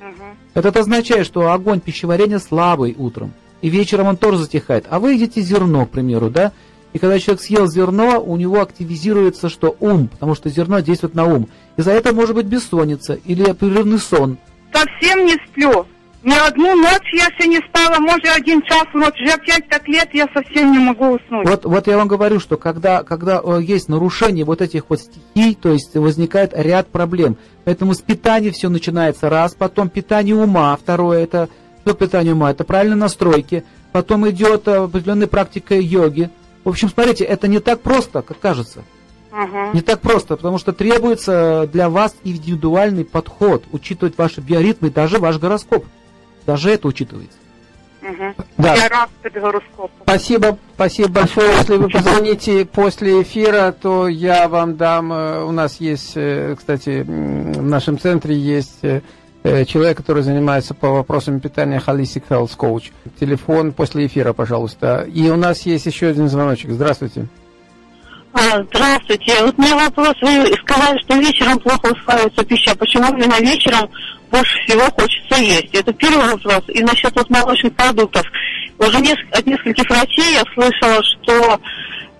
Угу. 0.00 0.24
Это 0.54 0.80
означает, 0.80 1.24
что 1.24 1.52
огонь 1.52 1.80
пищеварения 1.80 2.40
слабый 2.40 2.96
утром. 2.98 3.32
И 3.60 3.68
вечером 3.68 4.08
он 4.08 4.16
тоже 4.16 4.38
затихает. 4.38 4.86
А 4.90 4.98
вы 4.98 5.12
едите 5.12 5.40
зерно, 5.42 5.86
к 5.86 5.90
примеру, 5.90 6.28
да? 6.28 6.52
И 6.92 6.98
когда 6.98 7.18
человек 7.18 7.42
съел 7.42 7.66
зерно, 7.66 8.22
у 8.22 8.36
него 8.36 8.60
активизируется 8.60 9.48
что 9.48 9.76
ум, 9.80 10.08
потому 10.08 10.34
что 10.34 10.50
зерно 10.50 10.80
действует 10.80 11.14
на 11.14 11.24
ум. 11.24 11.48
И 11.76 11.82
за 11.82 11.92
это 11.92 12.12
может 12.12 12.34
быть 12.34 12.46
бессонница 12.46 13.14
или 13.14 13.52
прерывный 13.52 13.98
сон. 13.98 14.38
Совсем 14.72 15.24
не 15.26 15.34
сплю. 15.46 15.86
Ни 16.22 16.34
одну 16.34 16.76
ночь 16.76 17.12
я 17.14 17.26
еще 17.26 17.48
не 17.48 17.58
спала, 17.68 17.98
может, 17.98 18.24
один 18.26 18.62
час 18.62 18.84
ночь. 18.94 19.20
Уже 19.20 19.36
пять 19.44 19.68
так 19.68 19.88
лет 19.88 20.08
я 20.12 20.28
совсем 20.32 20.70
не 20.70 20.78
могу 20.78 21.16
уснуть. 21.16 21.48
Вот, 21.48 21.64
вот 21.64 21.86
я 21.88 21.96
вам 21.96 22.06
говорю, 22.06 22.38
что 22.38 22.56
когда, 22.56 23.02
когда 23.02 23.40
э, 23.42 23.60
есть 23.60 23.88
нарушение 23.88 24.44
вот 24.44 24.62
этих 24.62 24.84
вот 24.88 25.00
стихий, 25.00 25.56
то 25.56 25.70
есть 25.72 25.96
возникает 25.96 26.52
ряд 26.54 26.86
проблем. 26.88 27.36
Поэтому 27.64 27.94
с 27.94 28.00
питания 28.00 28.52
все 28.52 28.68
начинается 28.68 29.30
раз, 29.30 29.54
потом 29.54 29.88
питание 29.88 30.36
ума, 30.36 30.76
второе 30.80 31.24
это 31.24 31.48
что 31.84 31.94
питание 31.94 32.34
ума, 32.34 32.52
это 32.52 32.62
правильные 32.62 32.96
настройки, 32.96 33.64
потом 33.90 34.28
идет 34.30 34.68
э, 34.68 34.76
определенная 34.76 35.26
практика 35.26 35.74
йоги. 35.74 36.30
В 36.64 36.68
общем, 36.68 36.88
смотрите, 36.88 37.24
это 37.24 37.48
не 37.48 37.60
так 37.60 37.80
просто, 37.80 38.22
как 38.22 38.38
кажется. 38.38 38.84
Угу. 39.32 39.72
Не 39.74 39.80
так 39.80 40.00
просто, 40.00 40.36
потому 40.36 40.58
что 40.58 40.72
требуется 40.72 41.68
для 41.72 41.88
вас 41.88 42.14
индивидуальный 42.22 43.04
подход, 43.04 43.64
учитывать 43.72 44.18
ваши 44.18 44.40
биоритмы, 44.40 44.90
даже 44.90 45.18
ваш 45.18 45.38
гороскоп. 45.38 45.86
Даже 46.46 46.70
это 46.70 46.88
учитывается. 46.88 47.38
Угу. 48.02 48.44
Да. 48.58 48.74
Я 48.74 48.88
рад 48.88 49.10
Спасибо, 50.02 50.58
спасибо 50.74 51.08
большое. 51.08 51.52
Если 51.52 51.76
вы 51.76 51.88
позвоните 51.88 52.64
после 52.64 53.22
эфира, 53.22 53.72
то 53.72 54.08
я 54.08 54.48
вам 54.48 54.76
дам. 54.76 55.12
Э, 55.12 55.44
у 55.44 55.52
нас 55.52 55.80
есть, 55.80 56.12
э, 56.16 56.56
кстати, 56.56 57.02
в 57.02 57.62
нашем 57.62 57.98
центре 57.98 58.36
есть 58.36 58.80
э, 58.82 59.02
человек, 59.42 59.96
который 59.96 60.22
занимается 60.22 60.74
по 60.74 60.90
вопросам 60.90 61.40
питания 61.40 61.82
Holistic 61.84 62.24
Health 62.28 62.56
Coach. 62.56 62.92
Телефон 63.18 63.72
после 63.72 64.06
эфира, 64.06 64.32
пожалуйста. 64.32 65.06
И 65.12 65.28
у 65.28 65.36
нас 65.36 65.62
есть 65.62 65.86
еще 65.86 66.08
один 66.08 66.28
звоночек. 66.28 66.70
Здравствуйте. 66.70 67.26
А, 68.32 68.62
здравствуйте. 68.62 69.44
Вот 69.44 69.54
у 69.58 69.62
меня 69.62 69.76
вопрос. 69.76 70.14
Вы 70.22 70.46
сказали, 70.62 70.98
что 71.00 71.16
вечером 71.16 71.58
плохо 71.58 71.92
усваивается 71.92 72.44
пища. 72.44 72.74
Почему 72.76 73.08
именно 73.08 73.38
вечером 73.40 73.90
больше 74.30 74.58
всего 74.64 74.84
хочется 74.90 75.42
есть? 75.42 75.74
Это 75.74 75.92
первый 75.92 76.30
вопрос. 76.32 76.62
И 76.68 76.82
насчет 76.82 77.14
вот 77.14 77.28
молочных 77.28 77.74
продуктов. 77.74 78.24
Уже 78.78 78.98
от 78.98 79.46
нескольких 79.46 79.88
врачей 79.90 80.34
я 80.34 80.44
слышала, 80.54 81.02
что 81.02 81.60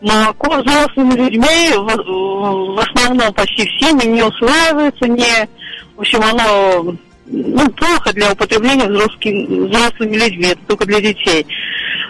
молоко 0.03 0.61
взрослыми 0.61 1.15
людьми 1.15 1.73
в, 1.77 2.75
в 2.75 2.79
основном 2.79 3.33
почти 3.33 3.67
всеми 3.69 4.05
не 4.05 4.23
усваивается, 4.23 5.07
не, 5.09 5.49
в 5.97 6.01
общем, 6.01 6.21
оно 6.23 6.95
ну, 7.27 7.71
плохо 7.71 8.13
для 8.13 8.33
употребления 8.33 8.89
взрослыми, 8.89 9.69
взрослыми 9.69 10.17
людьми, 10.17 10.47
это 10.49 10.61
только 10.67 10.87
для 10.87 11.01
детей. 11.01 11.47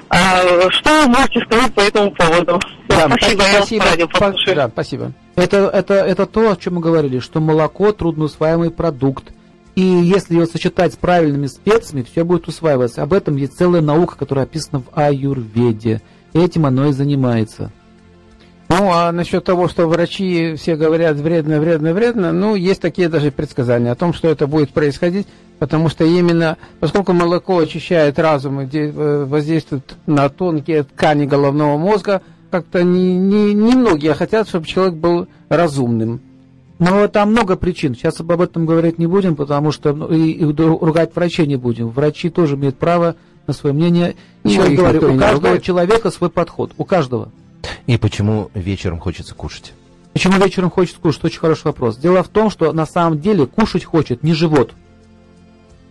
А, 0.09 0.71
что 0.71 1.03
вы 1.03 1.09
можете 1.09 1.41
сказать 1.41 1.73
по 1.75 1.81
этому 1.81 2.11
поводу? 2.13 2.61
Да, 2.89 3.09
спасибо, 3.09 3.43
спасибо, 3.43 3.85
я 3.97 4.55
да, 4.55 4.69
спасибо. 4.69 5.13
Это, 5.37 5.71
это, 5.73 5.95
это 5.95 6.27
то, 6.27 6.51
о 6.51 6.57
чем 6.57 6.75
мы 6.75 6.81
говорили, 6.81 7.19
что 7.19 7.41
молоко 7.41 7.93
трудноусваиваемый 7.93 8.71
продукт. 8.71 9.33
И 9.75 9.81
если 9.81 10.35
его 10.35 10.45
сочетать 10.45 10.93
с 10.93 10.97
правильными 10.97 11.47
специями, 11.47 12.03
все 12.03 12.25
будет 12.25 12.47
усваиваться. 12.47 13.03
Об 13.03 13.15
этом 13.15 13.37
есть 13.37 13.57
целая 13.57 13.81
наука, 13.81 14.17
которая 14.19 14.45
описана 14.45 14.83
в 14.83 14.99
аюрведе. 14.99 16.03
Этим 16.35 16.67
оно 16.67 16.89
и 16.89 16.93
занимается. 16.93 17.73
Ну, 18.79 18.91
а 18.91 19.13
насчет 19.13 19.45
того, 19.45 19.69
что 19.69 19.87
врачи 19.87 20.55
все 20.55 20.77
говорят 20.77 21.17
вредно, 21.19 21.61
вредно, 21.61 21.93
вредно, 21.93 22.33
ну, 22.33 22.55
есть 22.55 22.81
такие 22.81 23.11
даже 23.11 23.31
предсказания 23.31 23.93
о 23.93 23.97
том, 23.97 24.15
что 24.15 24.29
это 24.29 24.47
будет 24.47 24.71
происходить, 24.71 25.27
потому 25.59 25.91
что 25.91 26.05
именно, 26.05 26.57
поскольку 26.81 27.13
молоко 27.13 27.59
очищает 27.59 28.19
разум 28.19 28.63
и 28.63 28.69
э, 28.73 29.25
воздействует 29.25 29.95
на 30.07 30.31
тонкие 30.31 30.85
ткани 30.85 31.27
головного 31.27 31.77
мозга, 31.77 32.23
как-то 32.51 32.83
не, 32.83 33.19
не, 33.19 33.53
не 33.53 33.75
многие 33.75 34.15
хотят, 34.15 34.49
чтобы 34.49 34.67
человек 34.67 34.95
был 34.95 35.27
разумным. 35.51 36.23
Но 36.79 37.07
там 37.09 37.31
много 37.33 37.57
причин. 37.57 37.95
Сейчас 37.95 38.21
об 38.21 38.41
этом 38.41 38.65
говорить 38.65 38.99
не 38.99 39.07
будем, 39.07 39.37
потому 39.37 39.71
что 39.71 39.93
ну, 39.93 40.09
и, 40.09 40.31
и 40.31 40.45
ругать 40.45 41.15
врачей 41.15 41.47
не 41.47 41.57
будем. 41.57 41.91
Врачи 41.91 42.31
тоже 42.31 42.57
имеют 42.57 42.79
право 42.79 43.17
на 43.47 43.53
свое 43.53 43.75
мнение. 43.75 44.17
Еще 44.45 44.63
раз 44.63 44.71
говорю, 44.71 45.15
у 45.15 45.19
каждого 45.19 45.61
человека 45.61 46.11
свой 46.11 46.31
подход. 46.31 46.73
У 46.79 46.85
каждого. 46.85 47.31
И 47.87 47.97
почему 47.97 48.51
вечером 48.55 48.99
хочется 48.99 49.35
кушать? 49.35 49.73
Почему 50.13 50.39
вечером 50.39 50.71
хочется 50.71 51.01
кушать? 51.01 51.25
Очень 51.25 51.41
хороший 51.41 51.65
вопрос. 51.65 51.97
Дело 51.97 52.23
в 52.23 52.29
том, 52.29 52.51
что 52.51 52.73
на 52.73 52.87
самом 52.87 53.21
деле 53.21 53.47
кушать 53.47 53.85
хочет 53.85 54.23
не 54.23 54.35
живот. 54.35 54.73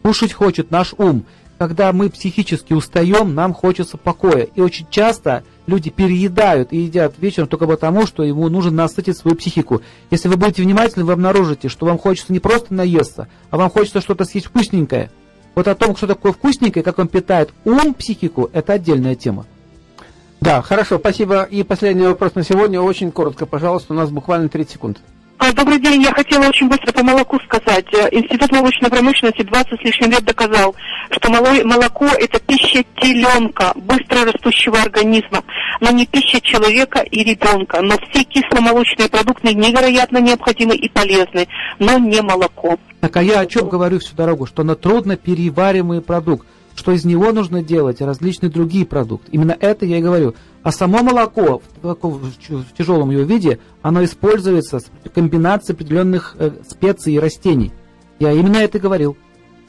Кушать 0.04 0.34
хочет 0.34 0.72
наш 0.72 0.94
ум. 0.98 1.26
Когда 1.58 1.94
мы 1.94 2.10
психически 2.10 2.74
устаем, 2.74 3.36
нам 3.36 3.54
хочется 3.54 3.98
покоя. 3.98 4.48
И 4.56 4.62
очень 4.62 4.88
часто 4.90 5.44
люди 5.68 5.92
переедают 5.92 6.74
и 6.74 6.78
едят 6.78 7.14
вечером 7.20 7.48
только 7.48 7.68
потому, 7.68 8.08
что 8.08 8.24
ему 8.24 8.50
нужно 8.50 8.72
насытить 8.72 9.18
свою 9.18 9.38
психику. 9.38 9.82
Если 10.10 10.28
вы 10.28 10.38
будете 10.38 10.64
внимательны, 10.64 11.06
вы 11.06 11.14
обнаружите, 11.14 11.70
что 11.70 11.86
вам 11.86 12.00
хочется 12.00 12.34
не 12.34 12.40
просто 12.40 12.74
наесться, 12.74 13.28
а 13.52 13.58
вам 13.58 13.70
хочется 13.70 14.02
что-то 14.02 14.26
съесть 14.26 14.48
вкусненькое. 14.48 15.12
Вот 15.54 15.68
о 15.68 15.76
том, 15.76 15.96
что 15.96 16.08
такое 16.08 16.32
вкусненькое, 16.32 16.84
как 16.84 16.98
он 16.98 17.08
питает 17.08 17.54
ум, 17.66 17.94
психику, 17.94 18.50
это 18.54 18.74
отдельная 18.74 19.16
тема. 19.16 19.46
Да, 20.42 20.64
хорошо, 20.64 20.98
спасибо. 20.98 21.44
И 21.44 21.62
последний 21.62 22.08
вопрос 22.08 22.34
на 22.34 22.44
сегодня. 22.44 22.82
Очень 22.82 23.12
коротко, 23.12 23.46
пожалуйста, 23.46 23.94
у 23.94 23.96
нас 23.96 24.10
буквально 24.10 24.50
30 24.50 24.74
секунд. 24.74 25.00
А, 25.38 25.52
добрый 25.54 25.80
день, 25.80 26.02
я 26.02 26.12
хотела 26.14 26.46
очень 26.46 26.68
быстро 26.68 26.92
по 26.92 27.04
молоку 27.04 27.40
сказать. 27.46 27.86
Э, 27.94 28.08
Институт 28.12 28.52
молочной 28.52 28.90
промышленности 28.90 29.44
20 29.44 29.80
с 29.80 29.84
лишним 29.84 30.12
лет 30.12 30.24
доказал, 30.24 30.76
что 31.12 31.30
молоко– 31.30 32.06
это 32.20 32.40
пища 32.40 32.84
теленка, 32.98 33.72
быстро 33.76 34.26
растущего 34.26 34.80
организма, 34.80 35.44
но 35.80 35.92
не 35.92 36.06
пища 36.08 36.42
человека 36.42 37.00
и 37.00 37.24
ребенка. 37.24 37.82
Но 37.82 37.96
все 38.10 38.24
кисломолочные 38.24 39.10
продукты 39.10 39.54
невероятно 39.54 40.20
необходимы 40.20 40.76
и 40.76 40.90
полезны, 40.90 41.48
но 41.80 41.98
не 42.00 42.22
молоко. 42.22 42.78
Так, 43.00 43.18
а 43.18 43.24
я 43.24 43.40
о 43.40 43.46
чем 43.46 43.70
говорю 43.70 44.00
всю 44.00 44.16
дорогу? 44.16 44.46
Что 44.46 44.64
на 44.64 44.76
трудно 44.76 45.18
перевариваемый 45.18 46.02
продукт 46.02 46.48
что 46.82 46.94
из 46.94 47.06
него 47.06 47.32
нужно 47.32 47.62
делать 47.62 48.02
различные 48.02 48.50
другие 48.50 48.88
продукты. 48.88 49.30
Именно 49.32 49.56
это 49.60 49.86
я 49.86 50.00
и 50.00 50.02
говорю. 50.02 50.34
А 50.64 50.72
само 50.72 51.04
молоко 51.04 51.62
в, 51.84 51.94
в 51.94 52.74
тяжелом 52.76 53.12
его 53.12 53.22
виде, 53.22 53.60
оно 53.84 54.04
используется 54.04 54.80
с 54.80 54.86
комбинацией 55.14 55.76
определенных 55.76 56.36
э, 56.40 56.50
специй 56.68 57.14
и 57.14 57.20
растений. 57.20 57.72
Я 58.18 58.32
именно 58.32 58.58
это 58.58 58.80
и 58.80 58.82
говорил. 58.82 59.16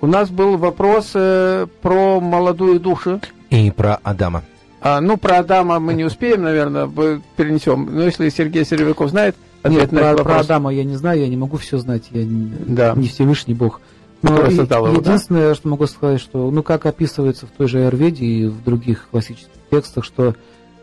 У 0.00 0.06
нас 0.06 0.30
был 0.30 0.56
вопрос 0.56 1.10
э, 1.12 1.66
про 1.82 2.20
молодую 2.20 2.80
душу. 2.80 3.20
И 3.50 3.70
про 3.70 3.96
Адама. 4.02 4.44
А, 4.80 5.02
ну, 5.02 5.18
про 5.18 5.40
Адама 5.40 5.78
мы 5.78 5.92
не 5.92 6.04
успеем, 6.04 6.42
наверное, 6.42 6.90
перенесем. 7.36 7.86
Но 7.92 8.04
если 8.04 8.30
Сергей 8.30 8.64
Серебряков 8.64 9.10
знает, 9.10 9.36
Нет, 9.62 9.90
про, 9.90 10.14
про 10.14 10.40
Адама 10.40 10.72
я 10.72 10.84
не 10.84 10.96
знаю, 10.96 11.20
я 11.20 11.28
не 11.28 11.36
могу 11.36 11.58
все 11.58 11.76
знать, 11.76 12.04
я 12.12 12.24
не, 12.24 12.50
да. 12.66 12.94
не 12.94 13.08
Всевышний 13.08 13.52
Бог. 13.52 13.82
И, 14.24 14.26
его, 14.28 14.88
единственное, 14.88 15.48
да? 15.48 15.54
что 15.54 15.68
могу 15.68 15.86
сказать, 15.86 16.20
что, 16.20 16.50
ну, 16.50 16.62
как 16.62 16.86
описывается 16.86 17.46
в 17.46 17.50
той 17.50 17.68
же 17.68 17.84
Айрведе 17.84 18.24
и 18.24 18.46
в 18.46 18.64
других 18.64 19.08
классических 19.10 19.50
текстах, 19.70 20.04
что 20.04 20.34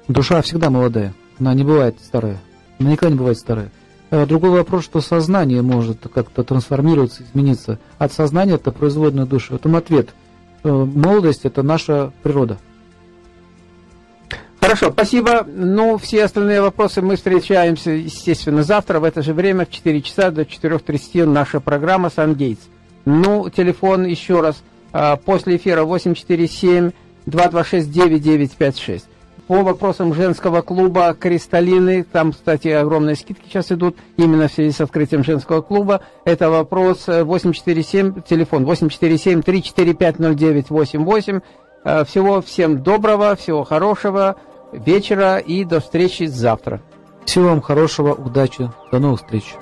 душа 0.08 0.41
всегда 0.41 0.69
молодая, 0.69 1.13
она 1.39 1.54
не 1.54 1.63
бывает 1.63 1.95
старая, 2.04 2.39
она 2.80 2.91
никогда 2.91 3.13
не 3.13 3.17
бывает 3.17 3.38
старая. 3.38 3.71
А 4.12 4.25
другой 4.25 4.51
вопрос, 4.51 4.84
что 4.84 4.99
сознание 5.01 5.62
может 5.62 6.06
как-то 6.13 6.43
трансформироваться, 6.43 7.23
измениться. 7.23 7.80
От 7.97 8.12
сознания 8.12 8.56
это 8.56 8.71
производная 8.71 9.25
душа. 9.25 9.56
Это 9.56 9.75
ответ. 9.77 10.10
Э, 10.63 10.69
молодость– 10.69 11.41
это 11.45 11.63
наша 11.63 12.12
природа. 12.21 12.60
Хорошо, 14.60 14.91
спасибо. 14.91 15.47
Ну, 15.47 15.97
все 15.97 16.25
остальные 16.25 16.62
вопросы 16.62 17.01
мы 17.01 17.15
встречаемся, 17.15 17.91
естественно, 17.91 18.63
завтра 18.63 18.99
в 18.99 19.06
это 19.06 19.23
же 19.23 19.34
время 19.34 19.65
в 19.65 19.71
4 19.71 20.01
часа 20.01 20.30
до 20.30 20.43
4.30 20.43 21.25
наша 21.25 21.60
программа 21.60 22.10
«Сангейтс». 22.10 22.62
Ну, 23.05 23.49
телефон 23.49 24.05
еще 24.05 24.41
раз 24.41 24.61
а, 24.93 25.15
после 25.15 25.55
эфира 25.57 25.83
847-226-9956. 27.25 29.03
По 29.47 29.63
вопросам 29.63 30.13
женского 30.13 30.61
клуба 30.61 31.15
«Кристаллины», 31.19 32.03
там, 32.03 32.31
кстати, 32.31 32.67
огромные 32.69 33.17
скидки 33.17 33.49
сейчас 33.49 33.69
идут, 33.71 33.97
именно 34.15 34.47
в 34.47 34.53
связи 34.53 34.71
с 34.71 34.79
открытием 34.79 35.23
женского 35.23 35.61
клуба. 35.61 36.01
Это 36.23 36.49
вопрос 36.49 37.07
847, 37.07 38.13
э, 38.15 38.21
телефон 38.27 38.65
847-345-0988. 38.65 41.41
А, 41.83 42.05
всего 42.05 42.39
всем 42.41 42.83
доброго, 42.83 43.35
всего 43.35 43.63
хорошего 43.63 44.35
вечера 44.71 45.37
и 45.37 45.65
до 45.65 45.81
встречи 45.81 46.25
завтра. 46.25 46.81
Всего 47.25 47.47
вам 47.49 47.61
хорошего, 47.61 48.13
удачи, 48.13 48.69
до 48.91 48.99
новых 48.99 49.21
встреч. 49.21 49.55